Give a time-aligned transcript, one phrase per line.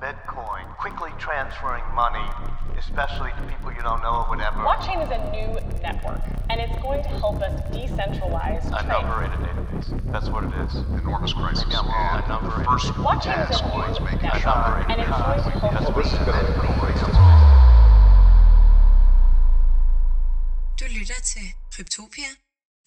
[0.00, 2.24] Bitcoin, quickly transferring money,
[2.78, 4.58] especially to people you don't know or whatever.
[4.60, 5.48] Blockchain is a new
[5.80, 8.88] network, and it's going to help us decentralize A trade.
[8.88, 10.12] number in a database.
[10.12, 10.74] That's what it is.
[11.00, 11.64] enormous crisis.
[11.64, 12.12] Maybe I'm wrong.
[12.20, 14.84] And A number the in- first Blockchain is task a was new making network, sure
[14.90, 16.56] and it's going to help That's us what decentralize.
[20.78, 22.30] Du lytter til Kryptopia,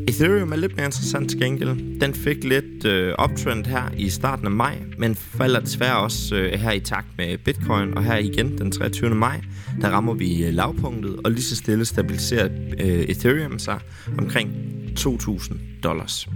[0.08, 2.00] Ethereum er lidt mere interessant til gengæld.
[2.00, 6.52] Den fik lidt øh, uptrend her i starten af maj, men falder desværre også øh,
[6.52, 7.94] her i takt med Bitcoin.
[7.94, 9.14] Og her igen den 23.
[9.14, 9.40] maj,
[9.80, 12.48] der rammer vi øh, lavpunktet, og lige så stille stabiliserer
[12.80, 13.78] øh, Ethereum sig
[14.18, 14.50] omkring
[14.98, 16.28] 2.000 dollars.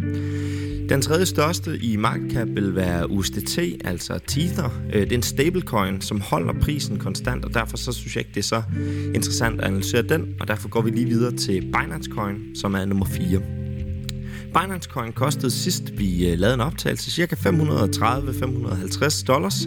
[0.88, 4.80] Den tredje største i market cap vil være USDT, altså Tether.
[4.92, 8.34] Øh, det er en stablecoin, som holder prisen konstant, og derfor så synes jeg ikke,
[8.34, 8.62] det er så
[9.14, 12.84] interessant at analysere den, og derfor går vi lige videre til Binance Coin, som er
[12.84, 13.40] nummer 4.
[14.54, 19.66] Binance Coin kostede sidst vi øh, lavede en optagelse cirka 530-550 dollars,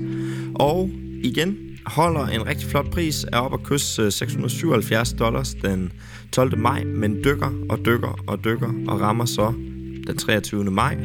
[0.56, 0.90] og
[1.24, 5.92] igen holder en rigtig flot pris, er op at kysse øh, 677 dollars den
[6.32, 6.58] 12.
[6.58, 9.54] maj, men dykker og dykker og dykker og rammer så
[10.08, 10.64] den 23.
[10.64, 10.98] maj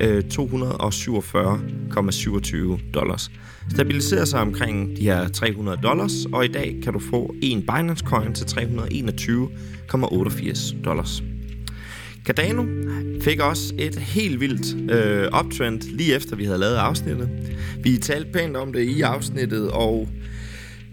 [0.00, 3.30] øh, 247,27 dollars.
[3.70, 8.04] Stabiliserer sig omkring de her 300 dollars, og i dag kan du få en Binance
[8.04, 11.22] Coin til 321,88 dollars.
[12.24, 12.64] Cardano
[13.20, 17.28] fik også et helt vildt øh, uptrend lige efter vi havde lavet afsnittet.
[17.82, 20.08] Vi talte pænt om det i afsnittet, og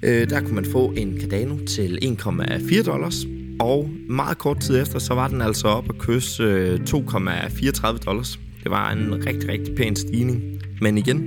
[0.03, 3.25] øh, der kunne man få en Cardano til 1,4 dollars.
[3.59, 8.40] Og meget kort tid efter, så var den altså op at kysse øh, 2,34 dollars.
[8.63, 10.61] Det var en rigtig, rigtig pæn stigning.
[10.81, 11.19] Men igen,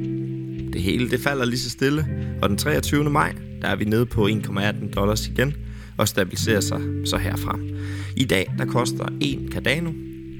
[0.73, 2.07] det hele det falder lige så stille.
[2.43, 3.11] Og den 23.
[3.11, 5.55] maj, der er vi nede på 1,18 dollars igen
[5.97, 7.59] og stabiliserer sig så herfra.
[8.17, 9.91] I dag, der koster 1 Cardano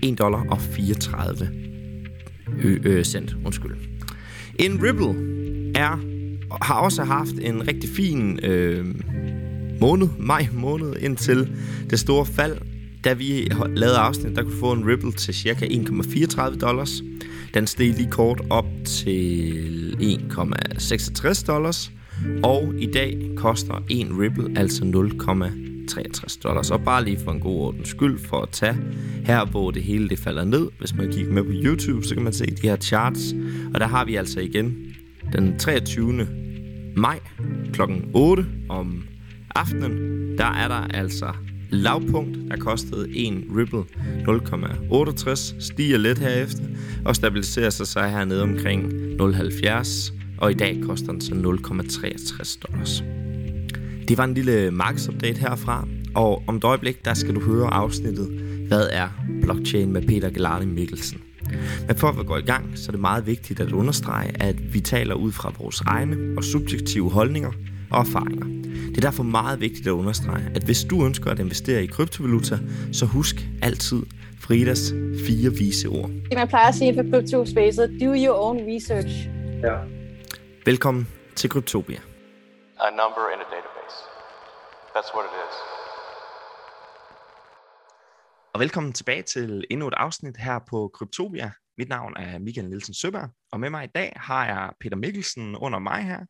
[0.03, 1.49] 1 dollar og 34
[2.63, 3.37] ø- ø- cent.
[3.45, 3.77] Undskyld.
[4.59, 5.15] En Ripple
[5.75, 6.01] er,
[6.63, 8.87] har også haft en rigtig fin øh,
[9.81, 11.51] måned, maj måned, indtil
[11.91, 12.57] det store fald.
[13.05, 17.03] Da vi lavede afsnit, der kunne få en Ripple til cirka 1,34 dollars.
[17.55, 21.91] Den steg lige kort op til 1,66 dollars.
[22.43, 24.85] Og i dag koster en Ripple altså
[25.93, 26.71] 63 dollars.
[26.71, 28.77] Og bare lige for en god ordens skyld for at tage
[29.25, 30.69] her, hvor det hele det falder ned.
[30.79, 33.35] Hvis man kigger med på YouTube, så kan man se de her charts.
[33.75, 34.95] Og der har vi altså igen
[35.33, 36.27] den 23.
[36.97, 37.21] maj
[37.73, 37.81] kl.
[38.15, 39.03] 8 om
[39.55, 39.93] aftenen.
[40.39, 41.33] Der er der altså
[41.71, 43.85] lavpunkt, der kostede en Ripple
[44.29, 46.65] 0,68, stiger lidt herefter
[47.05, 53.03] og stabiliserer sig så hernede omkring 0,70, og i dag koster den så 0,63 dollars.
[54.09, 58.29] Det var en lille markedsupdate herfra, og om et øjeblik, der skal du høre afsnittet,
[58.69, 59.09] hvad er
[59.43, 61.21] blockchain med Peter Gelardi Mikkelsen.
[61.87, 64.75] Men for at vi går i gang, så er det meget vigtigt at understrege, at
[64.75, 67.53] vi taler ud fra vores egne og subjektive holdninger
[67.91, 68.47] og erfaringer.
[68.89, 72.59] Det er derfor meget vigtigt at understrege, at hvis du ønsker at investere i kryptovaluta,
[72.93, 74.03] så husk altid
[74.39, 74.95] Fridas
[75.27, 76.11] fire vise ord.
[76.11, 79.29] Det man plejer at sige for crypto-spacet, do your own research.
[80.65, 82.12] Velkommen til Kryptopia
[82.89, 83.97] a number in a database.
[84.95, 85.55] That's what it is.
[88.55, 91.53] Og velkommen tilbage til endnu et afsnit her på Kryptopia.
[91.79, 95.57] Mit navn er Michael Nielsen Søberg, og med mig i dag har jeg Peter Mikkelsen
[95.57, 96.21] under mig her.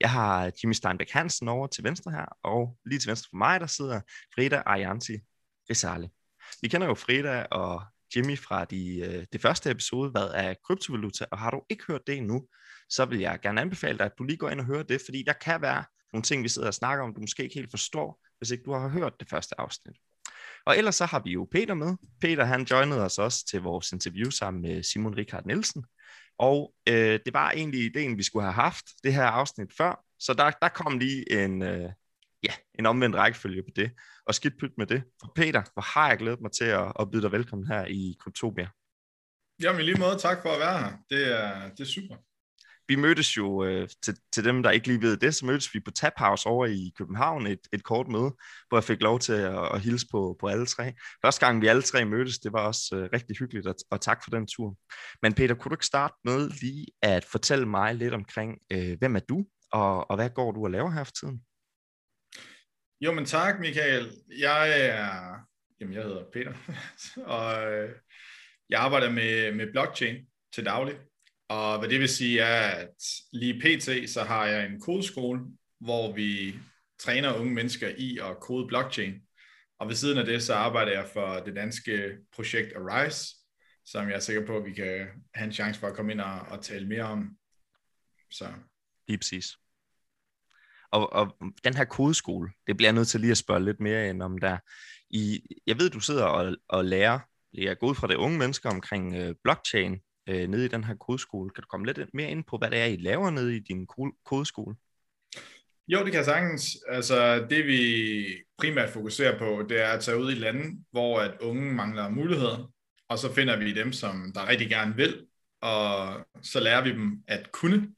[0.00, 3.60] Jeg har Jimmy Steinbeck Hansen over til venstre her, og lige til venstre for mig,
[3.60, 4.00] der sidder
[4.34, 5.12] Frida Arianti
[5.70, 6.10] Risale.
[6.62, 7.82] Vi kender jo Frida og
[8.16, 12.06] Jimmy fra de, øh, det første episode, hvad er kryptovaluta, og har du ikke hørt
[12.06, 12.46] det endnu,
[12.88, 15.22] så vil jeg gerne anbefale dig, at du lige går ind og hører det, fordi
[15.26, 18.20] der kan være nogle ting, vi sidder og snakker om, du måske ikke helt forstår,
[18.38, 19.96] hvis ikke du har hørt det første afsnit.
[20.66, 21.96] Og ellers så har vi jo Peter med.
[22.20, 25.84] Peter han joinede os også til vores interview sammen med Simon Richard Nielsen.
[26.38, 30.04] Og øh, det var egentlig ideen, vi skulle have haft det her afsnit før.
[30.18, 31.90] Så der, der kom lige en, øh,
[32.42, 33.90] ja, en omvendt rækkefølge på det.
[34.26, 35.02] Og skidt pyt med det.
[35.20, 38.16] For Peter, hvor har jeg glædet mig til at, at byde dig velkommen her i
[38.20, 38.68] Kryptopia.
[39.62, 40.96] Jamen i lige måde, tak for at være her.
[41.10, 42.16] Det er, det er super
[42.88, 45.80] vi mødtes jo, øh, til, til dem, der ikke lige ved det, så mødtes vi
[45.80, 48.30] på Tap House over i København, et, et kort møde,
[48.68, 50.92] hvor jeg fik lov til at, at hilse på, på alle tre.
[51.24, 54.24] Første gang vi alle tre mødtes, det var også øh, rigtig hyggeligt, og, og tak
[54.24, 54.76] for den tur.
[55.22, 59.16] Men Peter, kunne du ikke starte med lige at fortælle mig lidt omkring, øh, hvem
[59.16, 61.40] er du, og, og hvad går du og laver her for tiden?
[63.00, 64.12] Jo, men tak, Michael.
[64.38, 65.34] Jeg er,
[65.80, 66.52] jamen jeg hedder Peter,
[67.36, 67.90] og øh,
[68.70, 70.16] jeg arbejder med, med blockchain
[70.54, 70.94] til daglig.
[71.48, 72.94] Og hvad det vil sige er, at
[73.32, 74.10] lige pt.
[74.10, 75.40] så har jeg en kodeskole,
[75.80, 76.54] hvor vi
[76.98, 79.14] træner unge mennesker i at kode blockchain.
[79.78, 83.34] Og ved siden af det, så arbejder jeg for det danske projekt Arise,
[83.84, 86.20] som jeg er sikker på, at vi kan have en chance for at komme ind
[86.20, 87.36] og, og tale mere om.
[88.30, 88.48] Så.
[89.08, 89.46] Lige præcis.
[90.92, 94.08] Og, og den her kodeskole, det bliver jeg nødt til lige at spørge lidt mere
[94.08, 94.58] ind om der.
[95.10, 97.18] I, jeg ved, du sidder og, og lærer,
[97.52, 100.94] jeg er gået fra det unge mennesker omkring øh, blockchain, øh, nede i den her
[100.94, 101.50] kodeskole.
[101.50, 103.86] Kan du komme lidt mere ind på, hvad det er, I laver nede i din
[104.24, 104.76] kodeskole?
[105.88, 106.76] Jo, det kan jeg sagtens.
[106.88, 108.26] Altså, det vi
[108.58, 112.72] primært fokuserer på, det er at tage ud i lande, hvor at unge mangler muligheder,
[113.08, 115.26] og så finder vi dem, som der rigtig gerne vil,
[115.60, 117.88] og så lærer vi dem at kunne,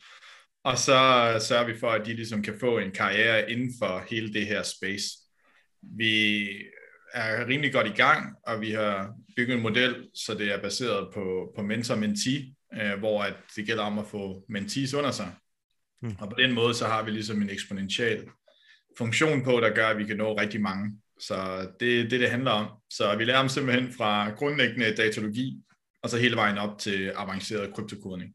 [0.65, 0.93] og så
[1.49, 4.63] sørger vi for, at de ligesom kan få en karriere inden for hele det her
[4.63, 5.07] space.
[5.83, 6.49] Vi
[7.15, 11.15] er rimelig godt i gang, og vi har bygget en model, så det er baseret
[11.15, 15.33] på, på mentor-mentee, øh, hvor at det gælder om at få mentees under sig.
[16.03, 16.17] Mm.
[16.19, 18.25] Og på den måde, så har vi ligesom en eksponentiel
[18.99, 21.01] funktion på, der gør, at vi kan nå rigtig mange.
[21.21, 22.67] Så det er det, det handler om.
[22.91, 25.63] Så vi lærer dem simpelthen fra grundlæggende datalogi,
[26.03, 28.35] og så hele vejen op til avanceret kryptokodning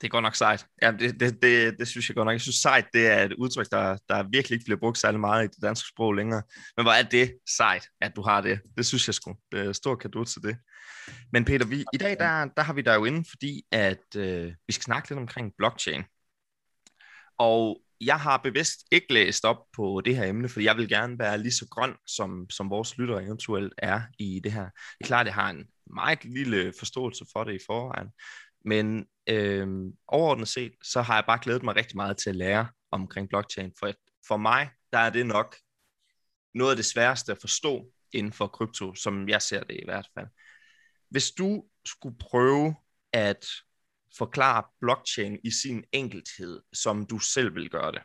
[0.00, 0.66] det er godt nok sejt.
[0.82, 2.32] Ja, det, det, det, det synes jeg godt nok.
[2.32, 5.44] Jeg synes sejt, det er et udtryk, der, der virkelig ikke bliver brugt særlig meget
[5.44, 6.42] i det danske sprog længere.
[6.76, 8.60] Men hvor er det sejt, at du har det.
[8.76, 9.36] Det synes jeg sgu.
[9.52, 10.56] Det er stor kado til det.
[11.32, 14.52] Men Peter, vi, i dag der, der har vi dig jo inde, fordi at øh,
[14.66, 16.04] vi skal snakke lidt omkring blockchain.
[17.38, 21.18] Og jeg har bevidst ikke læst op på det her emne, for jeg vil gerne
[21.18, 24.64] være lige så grøn, som, som vores lyttere eventuelt er i det her.
[24.64, 28.08] Det er klart, at jeg har en meget lille forståelse for det i forvejen,
[28.64, 29.68] men øh,
[30.08, 33.72] overordnet set, så har jeg bare glædet mig rigtig meget til at lære omkring blockchain.
[33.78, 33.92] For,
[34.28, 35.56] for mig, der er det nok
[36.54, 40.08] noget af det sværeste at forstå inden for krypto, som jeg ser det i hvert
[40.14, 40.26] fald.
[41.08, 42.74] Hvis du skulle prøve
[43.12, 43.46] at
[44.18, 48.02] forklare blockchain i sin enkelthed, som du selv vil gøre det,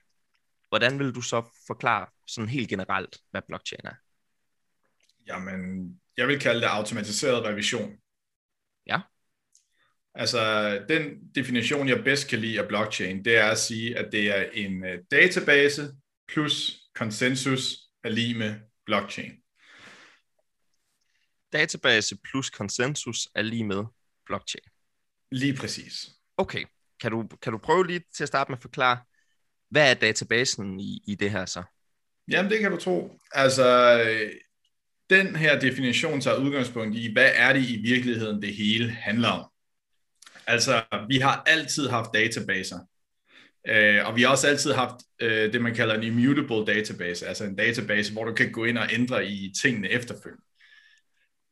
[0.70, 3.96] hvordan vil du så forklare sådan helt generelt, hvad blockchain er?
[5.28, 7.98] Jamen, jeg vil kalde det automatiseret revision.
[10.16, 14.38] Altså, den definition, jeg bedst kan lide af blockchain, det er at sige, at det
[14.38, 15.92] er en øh, database
[16.28, 18.56] plus konsensus er lige med
[18.86, 19.32] blockchain.
[21.54, 23.84] Database plus konsensus er lige med
[24.26, 24.64] blockchain.
[25.32, 26.10] Lige præcis.
[26.38, 26.66] Okay.
[27.02, 28.98] Kan du, kan du prøve lige til at starte med at forklare,
[29.70, 31.64] hvad er databasen i, i det her så?
[32.28, 33.20] Jamen, det kan du tro.
[33.32, 34.00] Altså,
[35.10, 39.53] den her definition tager udgangspunkt i, hvad er det i virkeligheden, det hele handler om.
[40.48, 42.80] Altså, vi har altid haft databaser.
[43.68, 47.44] Øh, og vi har også altid haft øh, det, man kalder en immutable database, altså
[47.44, 50.44] en database, hvor du kan gå ind og ændre i tingene efterfølgende.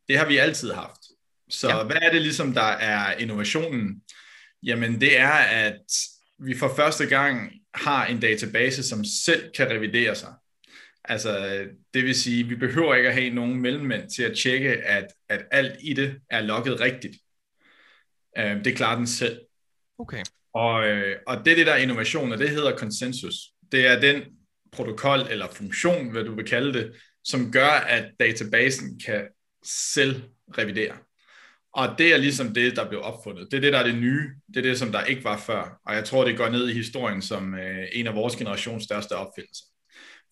[0.08, 1.00] Det har vi altid haft.
[1.50, 1.84] Så ja.
[1.84, 4.02] hvad er det ligesom, der er innovationen?
[4.64, 5.82] Jamen, det er, at
[6.40, 10.34] vi for første gang har en database, som selv kan revidere sig.
[11.04, 15.08] Altså, det vil sige, vi behøver ikke at have nogen mellemmænd til at tjekke, at,
[15.30, 17.16] at alt i det er logget rigtigt.
[18.38, 19.40] Øh, det klarer den selv.
[20.00, 20.24] Okay.
[20.54, 23.36] Og, øh, og det er det der innovation, og det hedder konsensus.
[23.72, 24.24] Det er den
[24.72, 29.28] protokol eller funktion, hvad du vil kalde det, som gør, at databasen kan
[29.66, 30.22] selv
[30.58, 30.96] revidere.
[31.74, 33.48] Og det er ligesom det, der blev opfundet.
[33.52, 34.30] Det er det, der er det nye.
[34.48, 35.80] Det er det, som der ikke var før.
[35.86, 39.14] Og jeg tror, det går ned i historien som øh, en af vores generations største
[39.16, 39.64] opfindelser.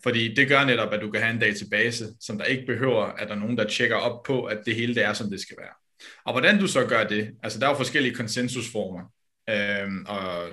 [0.03, 3.27] Fordi det gør netop, at du kan have en database, som der ikke behøver, at
[3.27, 5.57] der er nogen, der tjekker op på, at det hele det er, som det skal
[5.59, 5.73] være.
[6.25, 9.01] Og hvordan du så gør det, altså der er jo forskellige konsensusformer,
[9.49, 10.49] øh, og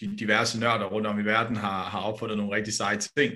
[0.00, 3.34] de diverse nørder rundt om i verden har, har opfundet nogle rigtig seje ting,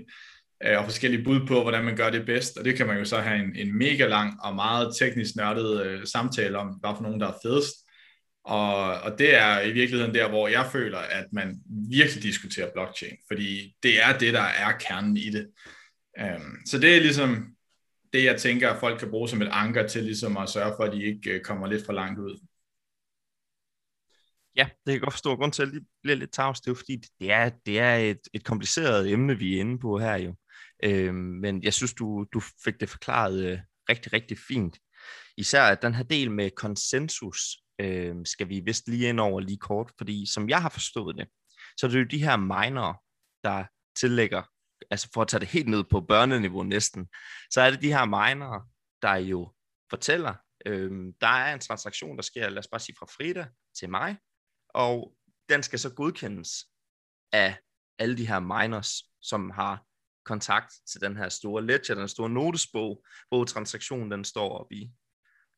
[0.65, 3.05] øh, og forskellige bud på, hvordan man gør det bedst, og det kan man jo
[3.05, 7.03] så have en, en mega lang og meget teknisk nørdet øh, samtale om, hvad for
[7.03, 7.75] nogen, der er fedest,
[8.45, 13.17] og, og det er i virkeligheden der, hvor jeg føler, at man virkelig diskuterer blockchain,
[13.27, 15.47] fordi det er det, der er kernen i det.
[16.21, 17.47] Øh, så det er ligesom
[18.13, 20.85] det, jeg tænker, at folk kan bruge som et anker til ligesom at sørge for,
[20.85, 22.39] at de ikke øh, kommer lidt for langt ud.
[24.57, 25.37] Ja, det kan jeg godt forstå.
[25.37, 27.97] Grunden til, at det bliver lidt tavs, det er jo fordi, det er, det er
[27.97, 30.35] et, et kompliceret emne, vi er inde på her jo.
[30.85, 34.79] Øhm, men jeg synes, du, du fik det forklaret øh, rigtig, rigtig fint.
[35.37, 37.41] Især at den her del med konsensus,
[37.81, 41.29] øh, skal vi vist lige ind over lige kort, fordi som jeg har forstået det,
[41.77, 43.03] så er det jo de her minor,
[43.45, 43.65] der
[44.01, 44.43] tillægger,
[44.91, 47.09] altså for at tage det helt ned på børneniveau næsten,
[47.51, 48.67] så er det de her minere,
[49.03, 49.55] der jo
[49.91, 50.35] fortæller,
[50.67, 50.91] øh,
[51.21, 53.47] der er en transaktion, der sker, lad os bare sige fra Frida
[53.79, 54.19] til mig,
[54.69, 55.15] og
[55.49, 56.51] den skal så godkendes
[57.33, 57.57] af
[57.99, 59.85] alle de her miners, som har
[60.25, 64.91] kontakt til den her store ledger, den store notesbog, hvor transaktionen den står op i.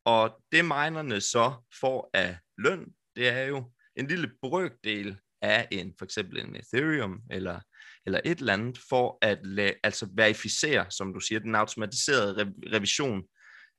[0.05, 5.95] Og det minerne så får af løn, det er jo en lille brøkdel af en,
[5.99, 7.61] for eksempel en Ethereum eller,
[8.07, 12.77] eller et eller andet, for at la, altså verificere, som du siger, den automatiserede re-
[12.77, 13.23] revision.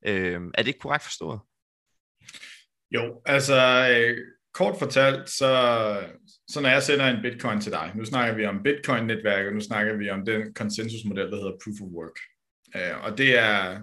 [0.06, 1.40] Øh, er det ikke korrekt forstået?
[2.92, 4.18] Jo, altså øh,
[4.54, 5.52] kort fortalt, så,
[6.48, 9.96] så når jeg sender en bitcoin til dig, nu snakker vi om bitcoin-netværket, nu snakker
[9.96, 12.18] vi om den konsensusmodel, der hedder proof of work.
[12.76, 13.82] Øh, og det er,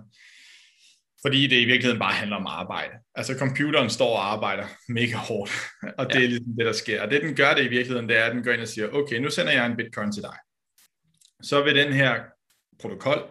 [1.23, 2.93] fordi det i virkeligheden bare handler om arbejde.
[3.15, 5.53] Altså computeren står og arbejder mega hårdt,
[5.99, 6.25] og det ja.
[6.25, 7.03] er ligesom det, der sker.
[7.03, 8.89] Og det den gør det i virkeligheden, det er, at den går ind og siger,
[8.89, 10.37] okay, nu sender jeg en bitcoin til dig.
[11.43, 12.21] Så vil den her
[12.81, 13.23] protokol,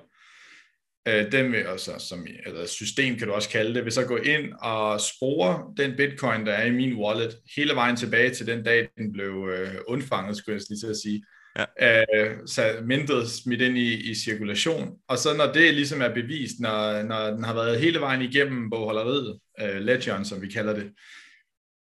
[1.07, 4.17] øh, den vil også, som, eller system kan du også kalde det, vil så gå
[4.17, 8.63] ind og spore den bitcoin, der er i min wallet, hele vejen tilbage til den
[8.63, 11.23] dag, den blev øh, undfanget, skulle jeg lige til at sige
[11.57, 12.03] ja.
[12.03, 14.97] øh, så mindre smidt ind i, i cirkulation.
[15.07, 18.69] Og så når det ligesom er bevist, når, når den har været hele vejen igennem
[18.69, 20.91] bogholderiet, øh, ledgeren som vi kalder det,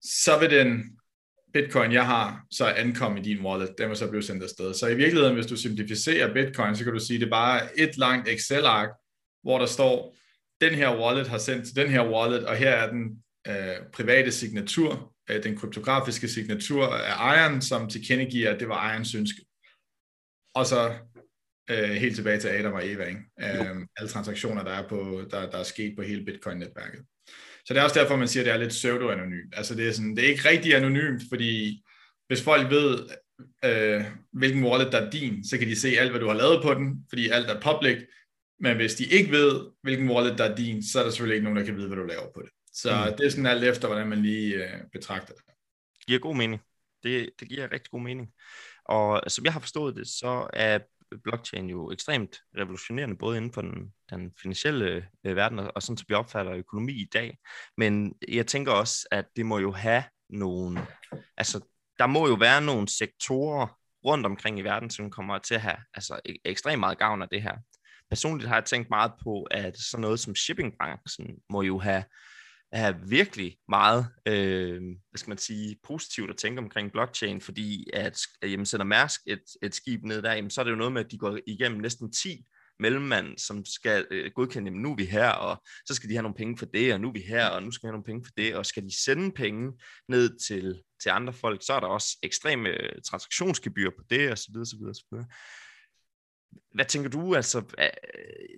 [0.03, 0.99] så vil den
[1.53, 3.79] bitcoin, jeg har, så ankomme i din wallet.
[3.79, 4.75] Den vil så blive sendt afsted.
[4.75, 7.79] Så i virkeligheden, hvis du simplificerer bitcoin, så kan du sige, at det er bare
[7.79, 8.89] et langt Excel-ark,
[9.43, 10.17] hvor der står,
[10.61, 14.31] den her wallet har sendt til den her wallet, og her er den øh, private
[14.31, 19.45] signatur, øh, den kryptografiske signatur af ejeren, som tilkendegiver, at det var ejerens ønske
[20.55, 20.95] og så
[21.71, 23.21] øh, helt tilbage til Adam og Eva, ikke?
[23.41, 27.05] Øh, alle transaktioner, der er, på, der, der er sket på hele Bitcoin-netværket.
[27.65, 29.55] Så det er også derfor, man siger, at det er lidt pseudo-anonymt.
[29.57, 31.83] Altså det er, sådan, det er ikke rigtig anonymt, fordi
[32.29, 33.09] hvis folk ved,
[33.65, 36.63] øh, hvilken wallet der er din, så kan de se alt, hvad du har lavet
[36.63, 37.99] på den, fordi alt er public.
[38.61, 41.45] Men hvis de ikke ved, hvilken wallet der er din, så er der selvfølgelig ikke
[41.45, 42.51] nogen, der kan vide, hvad du laver på det.
[42.73, 43.17] Så mm.
[43.17, 45.43] det er sådan alt efter, hvordan man lige øh, betragter det.
[45.99, 46.61] Det giver god mening.
[47.03, 48.29] Det, det giver rigtig god mening.
[48.85, 50.79] Og som jeg har forstået det, så er
[51.25, 56.05] blockchain jo ekstremt revolutionerende, både inden for den, den finansielle øh, verden, og sådan som
[56.09, 57.39] vi opfatter økonomi i dag.
[57.77, 60.87] Men jeg tænker også, at det må jo have nogle,
[61.37, 61.61] altså
[61.99, 63.67] der må jo være nogle sektorer
[64.05, 67.29] rundt omkring i verden, som kommer til at have altså, ek- ekstremt meget gavn af
[67.29, 67.57] det her.
[68.11, 72.05] Personligt har jeg tænkt meget på, at sådan noget som shippingbranchen må jo have
[72.73, 78.19] er virkelig meget, øh, hvad skal man sige, positivt at tænke omkring blockchain, fordi at
[78.43, 81.05] jamen, sender Mærsk et, et skib ned der, jamen, så er det jo noget med,
[81.05, 82.45] at de går igennem næsten 10
[82.81, 86.23] mellemmand, som skal øh, godkende, jamen, nu er vi her, og så skal de have
[86.23, 88.05] nogle penge for det, og nu er vi her, og nu skal vi have nogle
[88.05, 89.73] penge for det, og skal de sende penge
[90.09, 94.39] ned til, til andre folk, så er der også ekstreme øh, transaktionsgebyr på det, og
[94.39, 95.27] så videre, så videre, så videre.
[96.75, 97.85] Hvad tænker du, altså, øh,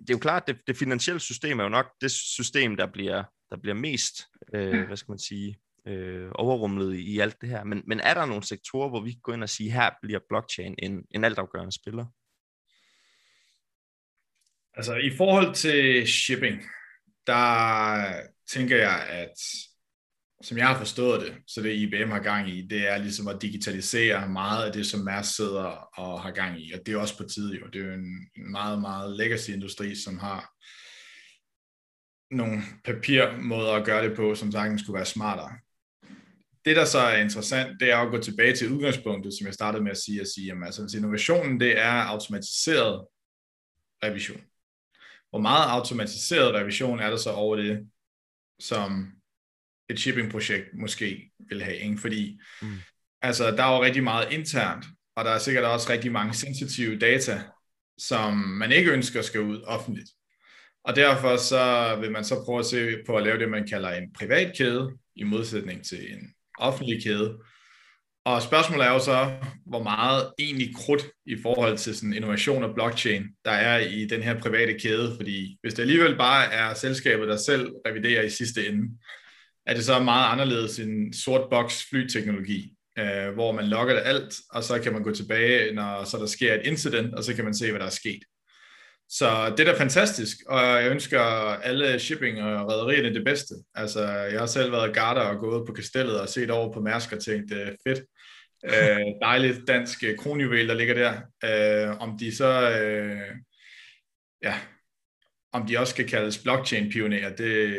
[0.01, 3.23] det er jo klart, det, det finansielle system er jo nok det system, der bliver
[3.53, 7.63] der bliver mest, øh, hvad skal man sige, øh, overrumlet i alt det her.
[7.63, 10.19] Men, men er der nogle sektorer, hvor vi kan gå ind og sige, her bliver
[10.29, 12.05] blockchain en, en altafgørende spiller?
[14.73, 16.61] Altså i forhold til shipping,
[17.27, 19.33] der tænker jeg, at
[20.41, 23.41] som jeg har forstået det, så det IBM har gang i, det er ligesom at
[23.41, 25.65] digitalisere meget af det, som Mærsk sidder
[25.97, 26.71] og har gang i.
[26.71, 27.67] Og det er også på tide jo.
[27.67, 30.53] Det er jo en, en meget, meget legacy industri, som har
[32.35, 35.51] nogle papirmåder at gøre det på, som sagtens skulle være smartere.
[36.65, 39.83] Det, der så er interessant, det er at gå tilbage til udgangspunktet, som jeg startede
[39.83, 43.07] med at sige, at sige jamen, altså, innovationen, det er automatiseret
[44.03, 44.41] revision.
[45.29, 47.87] Hvor meget automatiseret revision er der så over det,
[48.59, 49.11] som
[49.89, 51.97] et shipping-projekt måske vil have, ikke?
[51.97, 52.77] fordi mm.
[53.21, 54.85] altså, der er jo rigtig meget internt,
[55.15, 57.43] og der er sikkert også rigtig mange sensitive data,
[57.97, 60.09] som man ikke ønsker skal ud offentligt.
[60.85, 63.89] Og derfor så vil man så prøve at se på at lave det, man kalder
[63.89, 67.37] en privat kæde, i modsætning til en offentlig kæde.
[68.25, 69.31] Og spørgsmålet er jo så,
[69.65, 74.23] hvor meget egentlig krudt i forhold til sådan innovation og blockchain, der er i den
[74.23, 75.13] her private kæde.
[75.15, 78.97] Fordi hvis det alligevel bare er selskabet, der selv reviderer i sidste ende,
[79.65, 84.35] er det så meget anderledes end sort boks flyteknologi, øh, hvor man logger det alt,
[84.49, 87.45] og så kan man gå tilbage, når så der sker et incident, og så kan
[87.45, 88.19] man se, hvad der er sket.
[89.17, 91.19] Så det er da fantastisk, og jeg ønsker
[91.61, 93.55] alle shipping og rædderierne det bedste.
[93.75, 97.11] Altså, jeg har selv været garter og gået på kastellet og set over på Mærsk
[97.11, 97.99] og tænkt, øh, fedt,
[98.65, 101.13] øh, dejligt dansk kronjuvel, der ligger der.
[101.43, 103.35] Øh, om de så, øh,
[104.43, 104.55] ja,
[105.51, 107.75] om de også skal kaldes blockchain-pionerer, det,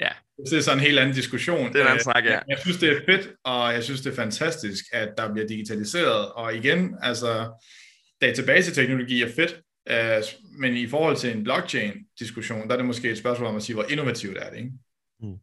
[0.00, 0.10] ja.
[0.50, 1.72] det er sådan en helt anden diskussion.
[1.72, 2.40] Det er en anden snak, ja.
[2.48, 6.32] Jeg synes, det er fedt, og jeg synes, det er fantastisk, at der bliver digitaliseret,
[6.32, 7.62] og igen, altså,
[8.20, 9.60] databaseteknologi er fedt,
[9.90, 10.24] Uh,
[10.58, 13.74] men i forhold til en blockchain-diskussion, der er det måske et spørgsmål om at sige,
[13.74, 14.72] hvor innovativt er det, ikke?
[15.20, 15.38] Mm.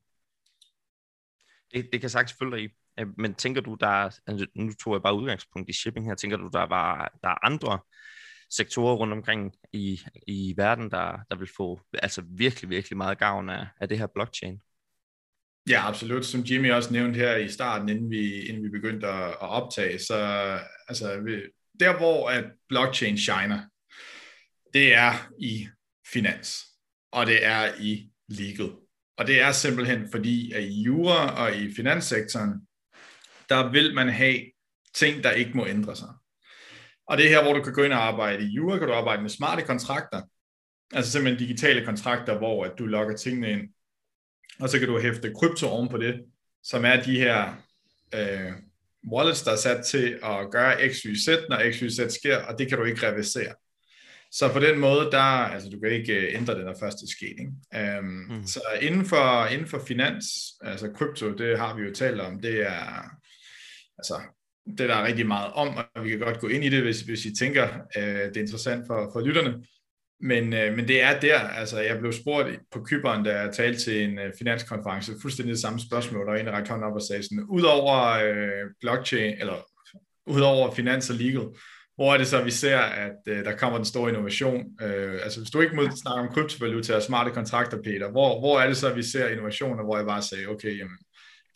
[1.74, 2.70] Det, det kan sagtens følge dig i.
[3.18, 6.38] Men tænker du, der er, altså, nu tog jeg bare udgangspunkt i shipping her, tænker
[6.38, 7.80] du, der, var, der er andre
[8.50, 13.50] sektorer rundt omkring i, i verden, der, der vil få altså virkelig, virkelig meget gavn
[13.50, 14.62] af, af det her blockchain?
[15.70, 16.26] Ja, absolut.
[16.26, 20.00] Som Jimmy også nævnte her i starten, inden vi, inden vi begyndte at, at optage,
[20.00, 20.16] så
[20.88, 21.14] altså,
[21.80, 23.60] der hvor at blockchain shiner,
[24.74, 25.68] det er i
[26.14, 26.66] finans,
[27.12, 28.72] og det er i legal.
[29.18, 32.52] Og det er simpelthen fordi, at i jura og i finanssektoren,
[33.50, 34.40] der vil man have
[34.94, 36.10] ting, der ikke må ændre sig.
[37.08, 38.94] Og det er her, hvor du kan gå ind og arbejde i jura, kan du
[38.94, 40.22] arbejde med smarte kontrakter,
[40.94, 43.70] altså simpelthen digitale kontrakter, hvor at du logger tingene ind,
[44.60, 46.24] og så kan du hæfte krypto oven på det,
[46.64, 47.56] som er de her
[48.14, 48.52] øh,
[49.12, 52.38] wallets, der er sat til at gøre x, y, z, når x, y, z sker,
[52.38, 53.54] og det kan du ikke reversere.
[54.32, 57.04] Så på den måde, der, altså du kan ikke øh, ændre det, når først det
[57.04, 57.36] er sket.
[57.40, 58.00] Ikke?
[58.00, 58.48] Um, mm.
[58.48, 60.26] Så inden for, inden for finans,
[60.62, 63.04] altså krypto, det har vi jo talt om, det er,
[63.98, 64.22] altså,
[64.78, 67.02] det der er rigtig meget om, og vi kan godt gå ind i det, hvis,
[67.02, 69.64] hvis I tænker, uh, det er interessant for, for lytterne.
[70.22, 73.80] Men, uh, men det er der, altså jeg blev spurgt på Kyberen, da jeg talte
[73.80, 77.24] til en uh, finanskonference, fuldstændig det samme spørgsmål, og en række hånden op og sagde
[77.24, 79.56] sådan, udover uh, blockchain, eller
[80.28, 81.46] udover finans og legal,
[81.98, 84.66] hvor er det så, vi ser, at øh, der kommer den store innovation?
[84.82, 88.60] Øh, altså hvis du ikke må snakke om kryptovaluta og smarte kontrakter, Peter, hvor, hvor
[88.60, 90.98] er det så, vi ser innovationer, hvor jeg bare sagde, okay, jamen,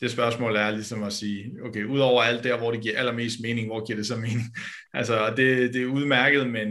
[0.00, 3.66] det spørgsmål er ligesom at sige, okay, udover alt der, hvor det giver allermest mening,
[3.66, 4.56] hvor giver det så mening?
[4.94, 6.68] altså, det, det er udmærket, men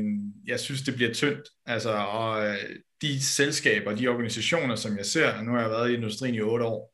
[0.47, 1.49] jeg synes, det bliver tyndt.
[1.65, 2.57] Altså, og øh,
[3.01, 6.65] de selskaber, de organisationer, som jeg ser, nu har jeg været i industrien i otte
[6.65, 6.93] år,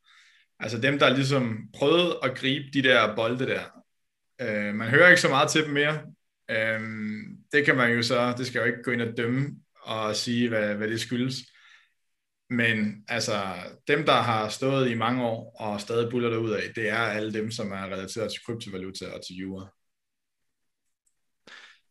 [0.60, 3.62] altså dem, der ligesom prøvede at gribe de der bolde der,
[4.42, 6.00] øh, man hører ikke så meget til dem mere,
[6.52, 10.16] Øhm, det kan man jo så, det skal jo ikke gå ind og dømme og
[10.16, 11.36] sige, hvad, hvad det skyldes.
[12.50, 13.54] Men altså,
[13.88, 17.34] dem, der har stået i mange år og stadig buller ud af, det er alle
[17.34, 19.68] dem, som er relateret til kryptovaluta og til jura.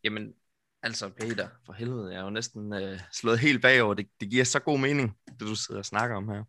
[0.03, 0.33] Jamen,
[0.83, 3.93] altså Peter, for helvede, jeg er jo næsten øh, slået helt bagover.
[3.93, 6.43] Det, det giver så god mening, det du sidder og snakker om her.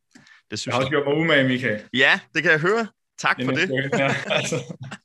[0.51, 1.88] Det synes jeg har også gjort mig umage, Michael.
[1.92, 2.87] Ja, det kan jeg høre.
[3.18, 3.71] Tak for det.
[3.99, 4.57] Ja, altså.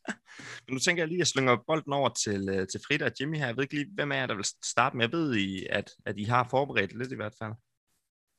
[0.67, 3.38] Men nu tænker jeg lige, at slynge bolden over til, øh, til Frida og Jimmy
[3.38, 3.45] her.
[3.45, 5.06] Jeg ved ikke lige, hvem er jer, der vil starte med.
[5.06, 7.54] Jeg ved, I, at, at I har forberedt lidt i hvert fald.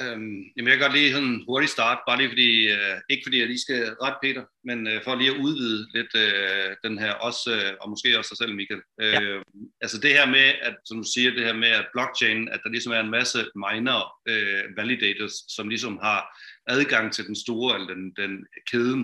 [0.02, 3.38] Øhm, jamen jeg kan godt lige sådan hurtigt starte, bare lige fordi, øh, ikke fordi
[3.38, 7.12] jeg lige skal ret Peter, men øh, for lige at udvide lidt øh, den her,
[7.12, 8.82] også, øh, og måske også dig selv Michael.
[9.00, 9.42] Øh, ja.
[9.80, 12.70] Altså det her med, at, som du siger, det her med at blockchain, at der
[12.70, 16.20] ligesom er en masse miner øh, validators, som ligesom har
[16.66, 19.02] adgang til den store, eller den, den kæden,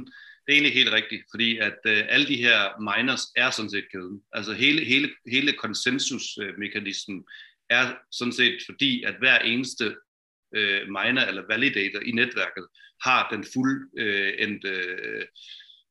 [0.51, 3.91] det er egentlig helt rigtigt, fordi at øh, alle de her miners er sådan set
[3.93, 4.23] kæden.
[4.33, 7.25] Altså hele, hele, hele konsensusmekanismen
[7.69, 9.97] er sådan set fordi, at hver eneste
[10.57, 12.67] øh, miner eller validator i netværket
[13.05, 15.25] har den fuld øh, end, øh,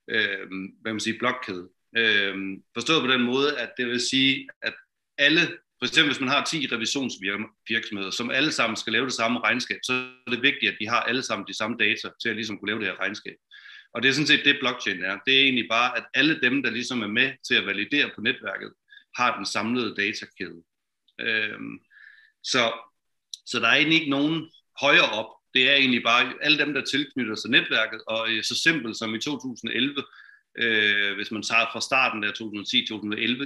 [0.10, 0.48] øh,
[0.82, 1.70] hvad man siger, blokkæde.
[1.98, 2.36] Øh,
[2.74, 4.74] forstået på den måde, at det vil sige, at
[5.18, 5.42] alle,
[5.80, 9.80] for eksempel hvis man har 10 revisionsvirksomheder, som alle sammen skal lave det samme regnskab,
[9.84, 9.94] så
[10.28, 12.70] er det vigtigt, at de har alle sammen de samme data til at ligesom kunne
[12.70, 13.36] lave det her regnskab.
[13.94, 15.18] Og det er sådan set det, blockchain er.
[15.26, 18.22] Det er egentlig bare, at alle dem, der ligesom er med til at validere på
[18.22, 18.74] netværket,
[19.16, 20.64] har den samlede datakæde.
[21.22, 21.80] Øhm,
[22.44, 22.74] så,
[23.46, 25.30] så der er egentlig ikke nogen højere op.
[25.54, 29.16] Det er egentlig bare alle dem, der tilknytter sig netværket, og øh, så simpelt som
[29.16, 30.04] i 2011,
[30.60, 32.32] øh, hvis man tager fra starten der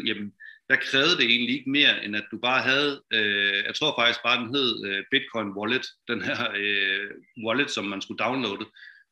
[0.02, 0.34] 2010-2011, jamen
[0.70, 4.24] der krævede det egentlig ikke mere, end at du bare havde, øh, jeg tror faktisk
[4.24, 7.10] bare, den hed øh, Bitcoin Wallet, den her øh,
[7.46, 8.66] wallet, som man skulle downloade,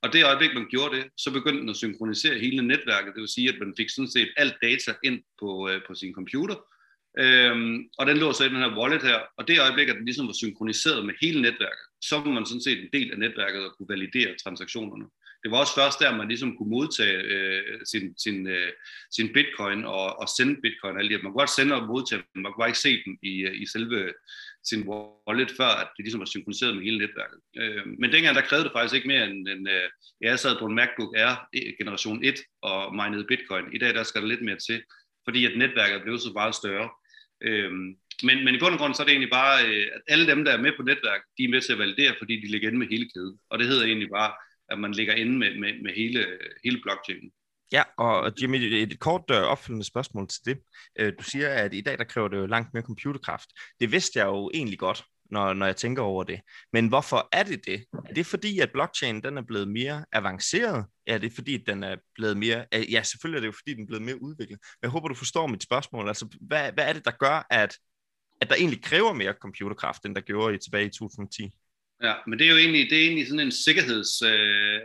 [0.04, 3.14] og det øjeblik, man gjorde det, så begyndte den at synkronisere hele netværket.
[3.16, 6.14] Det vil sige, at man fik sådan set alt data ind på, øh, på sin
[6.14, 6.56] computer.
[7.20, 9.20] Øhm, og den lå så i den her wallet her.
[9.38, 12.62] Og det øjeblik, at den ligesom var synkroniseret med hele netværket, så var man sådan
[12.62, 15.06] set en del af netværket og kunne validere transaktionerne.
[15.44, 18.72] Det var også først der, man ligesom kunne modtage øh, sin, sin, øh,
[19.12, 20.98] sin bitcoin og, og sende bitcoin.
[20.98, 23.34] Alle man kunne godt sende og modtage dem, man kunne bare ikke se dem i,
[23.48, 24.14] øh, i selve
[24.63, 24.88] sin
[25.28, 27.39] wallet, før at det ligesom var synkroniseret med hele netværket.
[27.58, 29.88] Øh, men dengang, der krævede det faktisk ikke mere end, end øh,
[30.21, 33.65] jeg sad på en MacBook Air e, generation 1 og minede bitcoin.
[33.74, 34.84] I dag, der skal der lidt mere til,
[35.26, 36.89] fordi at netværket blev så meget større.
[37.43, 37.71] Øh,
[38.28, 40.45] men, men i bund og grund, så er det egentlig bare, øh, at alle dem,
[40.45, 42.80] der er med på netværk, de er med til at validere, fordi de ligger inde
[42.80, 43.39] med hele kæden.
[43.50, 44.32] Og det hedder egentlig bare,
[44.71, 46.26] at man ligger inde med, med, med hele,
[46.63, 47.32] hele blockchainen.
[47.71, 50.57] Ja, og Jimmy, et kort øh, opfølgende spørgsmål til det.
[50.99, 53.49] Øh, du siger, at i dag der kræver det jo langt mere computerkraft.
[53.79, 56.41] Det vidste jeg jo egentlig godt, når, når jeg tænker over det.
[56.73, 57.86] Men hvorfor er det det?
[58.10, 60.86] Er det fordi, at blockchain den er blevet mere avanceret?
[61.07, 62.65] Er det fordi, at den er blevet mere...
[62.73, 64.60] Ja, selvfølgelig er det jo fordi, den er blevet mere udviklet.
[64.60, 66.07] Men jeg håber, du forstår mit spørgsmål.
[66.07, 67.77] Altså, hvad, hvad er det, der gør, at,
[68.41, 71.51] at der egentlig kræver mere computerkraft, end der gjorde i tilbage i 2010?
[72.03, 74.21] Ja, men det er jo egentlig, det er egentlig sådan en sikkerheds...
[74.21, 74.81] Øh,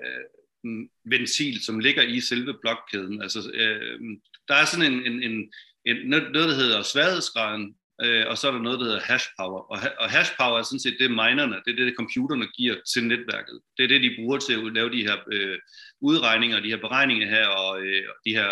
[1.04, 3.22] ventil, som ligger i selve blokkæden.
[3.22, 4.00] Altså, øh,
[4.48, 5.52] der er sådan en, en, en,
[5.84, 7.74] en, noget, der hedder sværhedsgraden,
[8.04, 9.60] øh, og så er der noget, der hedder hash power.
[9.72, 13.04] Og, og hash power er sådan set det, minerne, det er det, computerne giver til
[13.04, 13.60] netværket.
[13.76, 15.58] Det er det, de bruger til at lave de her øh,
[16.00, 18.50] udregninger, de her beregninger her, og øh, de her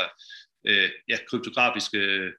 [0.68, 1.98] øh, ja, kryptografiske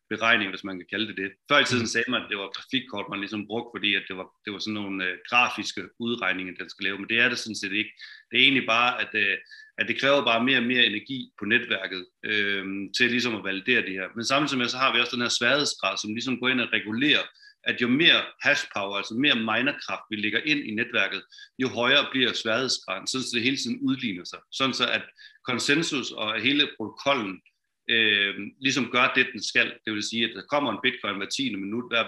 [0.09, 1.31] beregninger, hvis man kan kalde det det.
[1.49, 1.93] Før i tiden mm.
[1.93, 4.59] sagde man, at det var grafikkort, man ligesom brugte, fordi at det, var, det var
[4.59, 7.91] sådan nogle øh, grafiske udregninger, den skal lave, men det er det sådan set ikke.
[8.29, 9.37] Det er egentlig bare, at, øh,
[9.77, 12.65] at det kræver bare mere og mere energi på netværket øh,
[12.97, 14.07] til ligesom at validere det her.
[14.15, 16.73] Men samtidig med, så har vi også den her sværhedsgrad, som ligesom går ind og
[16.73, 17.23] regulerer,
[17.63, 21.21] at jo mere hashpower, altså mere minerkraft vi lægger ind i netværket,
[21.59, 24.39] jo højere bliver sværhedsgraden, så det hele tiden udligner sig.
[24.51, 25.03] Sådan så at
[25.47, 27.41] konsensus og hele protokollen
[27.89, 29.73] øh, ligesom gør det, den skal.
[29.85, 31.55] Det vil sige, at der kommer en bitcoin hver 10.
[31.55, 32.03] minut, hver,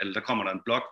[0.00, 0.86] eller der kommer der en blok,